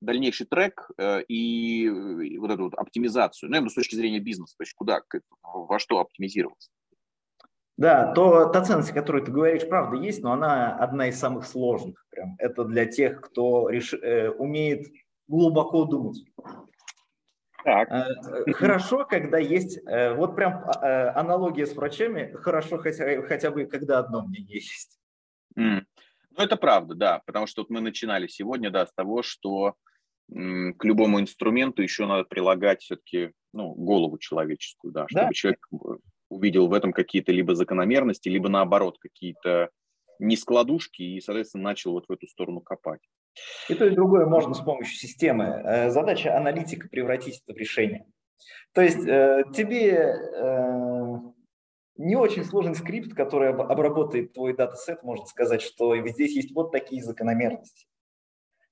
дальнейший 0.00 0.46
трек 0.46 0.90
э, 0.98 1.22
и 1.24 2.38
вот 2.38 2.50
эту 2.50 2.64
вот 2.64 2.74
оптимизацию, 2.74 3.50
ну, 3.50 3.68
с 3.68 3.74
точки 3.74 3.96
зрения 3.96 4.18
бизнеса, 4.18 4.54
то 4.56 4.62
есть 4.62 4.72
куда, 4.74 5.00
во 5.42 5.78
что 5.78 6.00
оптимизироваться. 6.00 6.70
Да, 7.76 8.12
то, 8.12 8.46
та 8.46 8.62
ценность, 8.62 8.90
о 8.90 8.94
которой 8.94 9.24
ты 9.24 9.32
говоришь, 9.32 9.68
правда 9.68 9.96
есть, 9.96 10.22
но 10.22 10.32
она 10.32 10.76
одна 10.76 11.08
из 11.08 11.18
самых 11.18 11.46
сложных. 11.46 12.04
Прям. 12.10 12.34
Это 12.38 12.64
для 12.64 12.84
тех, 12.86 13.20
кто 13.20 13.68
реш... 13.70 13.94
э, 13.94 14.30
умеет 14.30 14.86
глубоко 15.28 15.84
думать. 15.84 16.22
Так. 17.64 17.90
Э, 17.90 18.52
хорошо, 18.52 19.04
когда 19.04 19.38
есть, 19.38 19.78
э, 19.86 20.14
вот 20.14 20.36
прям 20.36 20.64
а, 20.64 20.86
э, 20.86 21.08
аналогия 21.10 21.66
с 21.66 21.74
врачами, 21.74 22.32
хорошо 22.34 22.78
хотя, 22.78 23.22
хотя 23.22 23.50
бы, 23.50 23.66
когда 23.66 23.98
одно 23.98 24.22
мнение 24.22 24.60
есть. 24.60 24.98
Mm. 25.56 25.82
Ну, 26.36 26.42
это 26.42 26.56
правда, 26.56 26.94
да, 26.94 27.22
потому 27.26 27.46
что 27.46 27.62
вот 27.62 27.70
мы 27.70 27.80
начинали 27.80 28.26
сегодня, 28.28 28.70
да, 28.70 28.86
с 28.86 28.92
того, 28.92 29.22
что 29.22 29.74
м, 30.32 30.74
к 30.74 30.84
любому 30.84 31.20
инструменту 31.20 31.82
еще 31.82 32.06
надо 32.06 32.24
прилагать 32.24 32.82
все-таки, 32.82 33.32
ну, 33.52 33.74
голову 33.74 34.16
человеческую, 34.18 34.92
да, 34.92 35.06
чтобы 35.08 35.26
да. 35.26 35.32
человек 35.32 35.66
увидел 36.28 36.68
в 36.68 36.72
этом 36.72 36.92
какие-то 36.92 37.32
либо 37.32 37.54
закономерности, 37.54 38.28
либо 38.28 38.48
наоборот 38.48 38.98
какие-то 39.00 39.70
нескладушки 40.20 41.02
и, 41.02 41.20
соответственно, 41.20 41.64
начал 41.64 41.92
вот 41.92 42.06
в 42.08 42.12
эту 42.12 42.26
сторону 42.28 42.60
копать. 42.60 43.00
И 43.68 43.74
то, 43.74 43.86
и 43.86 43.90
другое 43.90 44.26
можно 44.26 44.54
с 44.54 44.60
помощью 44.60 44.96
системы. 44.96 45.62
Э, 45.64 45.90
задача 45.90 46.36
аналитика 46.36 46.88
превратить 46.88 47.42
это 47.44 47.54
в 47.54 47.56
решение. 47.56 48.06
То 48.72 48.82
есть 48.82 49.06
э, 49.06 49.44
тебе 49.54 49.92
э, 49.92 51.16
не 51.96 52.16
очень 52.16 52.44
сложный 52.44 52.74
скрипт, 52.74 53.14
который 53.14 53.50
обработает 53.50 54.32
твой 54.32 54.56
датасет, 54.56 55.02
может 55.02 55.28
сказать, 55.28 55.62
что 55.62 55.96
здесь 56.08 56.34
есть 56.34 56.52
вот 56.54 56.72
такие 56.72 57.02
закономерности. 57.02 57.86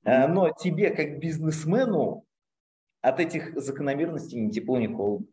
Но 0.05 0.51
тебе, 0.51 0.91
как 0.91 1.19
бизнесмену, 1.19 2.25
от 3.03 3.21
этих 3.21 3.61
закономерностей 3.61 4.41
ни 4.41 4.51
тепло, 4.51 4.79
ни 4.79 4.87
холодно. 4.87 5.27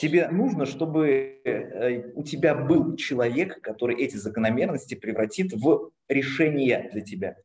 Тебе 0.00 0.28
нужно, 0.28 0.66
чтобы 0.66 2.12
у 2.14 2.22
тебя 2.24 2.54
был 2.54 2.96
человек, 2.96 3.62
который 3.62 3.96
эти 3.96 4.16
закономерности 4.16 4.94
превратит 4.94 5.52
в 5.52 5.92
решение 6.08 6.90
для 6.92 7.00
тебя. 7.00 7.36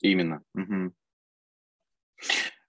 Именно. 0.00 0.42
Угу. 0.54 0.92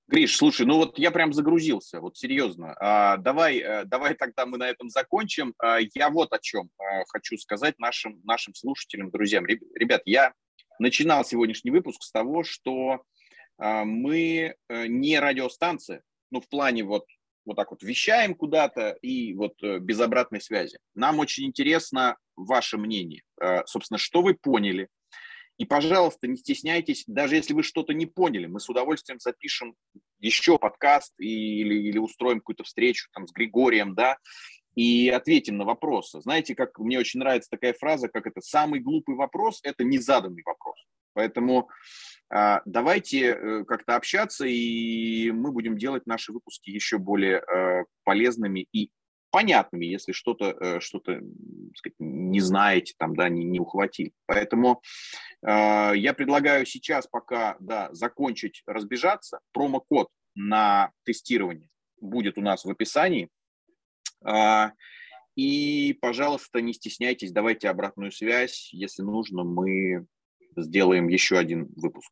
Гриш, 0.09 0.37
слушай, 0.37 0.65
ну 0.65 0.77
вот 0.77 0.97
я 0.97 1.11
прям 1.11 1.33
загрузился, 1.33 2.01
вот 2.01 2.17
серьезно. 2.17 2.75
А, 2.79 3.17
давай, 3.17 3.59
э, 3.59 3.85
давай 3.85 4.15
тогда 4.15 4.47
мы 4.47 4.57
на 4.57 4.67
этом 4.67 4.89
закончим. 4.89 5.53
А, 5.59 5.77
я 5.93 6.09
вот 6.09 6.33
о 6.33 6.39
чем 6.39 6.71
а, 6.79 7.03
хочу 7.05 7.37
сказать 7.37 7.77
нашим, 7.77 8.19
нашим 8.23 8.55
слушателям, 8.55 9.11
друзьям. 9.11 9.45
Ребят, 9.45 10.01
я 10.05 10.33
начинал 10.79 11.23
сегодняшний 11.23 11.69
выпуск 11.69 12.01
с 12.01 12.11
того, 12.11 12.43
что 12.43 13.03
а, 13.59 13.85
мы 13.85 14.55
а, 14.67 14.87
не 14.87 15.19
радиостанция, 15.19 16.01
ну 16.31 16.41
в 16.41 16.49
плане 16.49 16.83
вот 16.83 17.05
вот 17.45 17.55
так 17.55 17.71
вот 17.71 17.83
вещаем 17.83 18.35
куда-то 18.35 18.91
и 19.01 19.33
вот 19.33 19.53
э, 19.63 19.79
без 19.79 19.99
обратной 19.99 20.39
связи. 20.39 20.77
Нам 20.93 21.17
очень 21.17 21.45
интересно 21.45 22.17
ваше 22.35 22.77
мнение. 22.77 23.23
Собственно, 23.65 23.97
что 23.97 24.21
вы 24.21 24.35
поняли, 24.35 24.87
и, 25.59 25.65
пожалуйста, 25.65 26.27
не 26.27 26.37
стесняйтесь, 26.37 27.03
даже 27.05 27.35
если 27.35 27.53
вы 27.53 27.61
что-то 27.61 27.93
не 27.93 28.07
поняли, 28.07 28.47
мы 28.47 28.59
с 28.59 28.67
удовольствием 28.67 29.19
запишем 29.19 29.75
еще 30.17 30.57
подкаст 30.57 31.13
или, 31.19 31.75
или 31.75 31.99
устроим 31.99 32.39
какую-то 32.39 32.63
встречу 32.63 33.09
там 33.13 33.27
с 33.27 33.31
Григорием, 33.31 33.93
да, 33.93 34.17
и 34.73 35.09
ответим 35.09 35.57
на 35.57 35.65
вопросы. 35.65 36.21
Знаете, 36.21 36.55
как 36.55 36.79
мне 36.79 36.97
очень 36.97 37.19
нравится 37.19 37.51
такая 37.51 37.73
фраза, 37.73 38.07
как 38.07 38.25
это 38.25 38.41
«самый 38.41 38.79
глупый 38.79 39.15
вопрос– 39.15 39.59
это 39.63 39.83
незаданный 39.83 40.41
вопрос». 40.43 40.77
Поэтому 41.13 41.69
А, 42.31 42.61
давайте 42.65 43.31
э, 43.31 43.63
как-то 43.65 43.95
общаться, 43.95 44.45
и 44.45 45.31
мы 45.31 45.51
будем 45.51 45.77
делать 45.77 46.05
наши 46.05 46.31
выпуски 46.31 46.69
еще 46.69 46.99
более 46.99 47.41
э, 47.41 47.85
полезными 48.03 48.67
и 48.71 48.91
понятными, 49.31 49.85
если 49.85 50.11
что-то 50.11 50.51
э, 50.59 50.79
что 50.79 51.01
не 51.99 52.39
знаете, 52.39 52.93
там, 52.97 53.15
да, 53.15 53.29
не, 53.29 53.43
не 53.43 53.59
ухватили. 53.59 54.13
Поэтому 54.25 54.81
э, 55.45 55.91
я 55.95 56.13
предлагаю 56.13 56.65
сейчас 56.65 57.07
пока 57.07 57.57
да, 57.59 57.89
закончить 57.91 58.63
разбежаться. 58.65 59.39
Промокод 59.51 60.09
на 60.35 60.91
тестирование 61.03 61.69
будет 62.01 62.37
у 62.37 62.41
нас 62.41 62.65
в 62.65 62.69
описании. 62.69 63.29
Э, 64.25 64.71
и, 65.35 65.97
пожалуйста, 66.01 66.61
не 66.61 66.73
стесняйтесь, 66.73 67.31
давайте 67.31 67.69
обратную 67.69 68.11
связь. 68.11 68.69
Если 68.73 69.03
нужно, 69.03 69.43
мы 69.43 70.05
сделаем 70.57 71.07
еще 71.07 71.37
один 71.37 71.71
выпуск. 71.75 72.11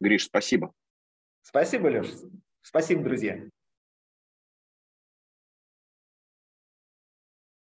Гриш, 0.00 0.24
спасибо. 0.24 0.72
Спасибо, 1.42 1.88
Леш. 1.88 2.08
Спасибо, 2.62 3.02
друзья. 3.02 3.40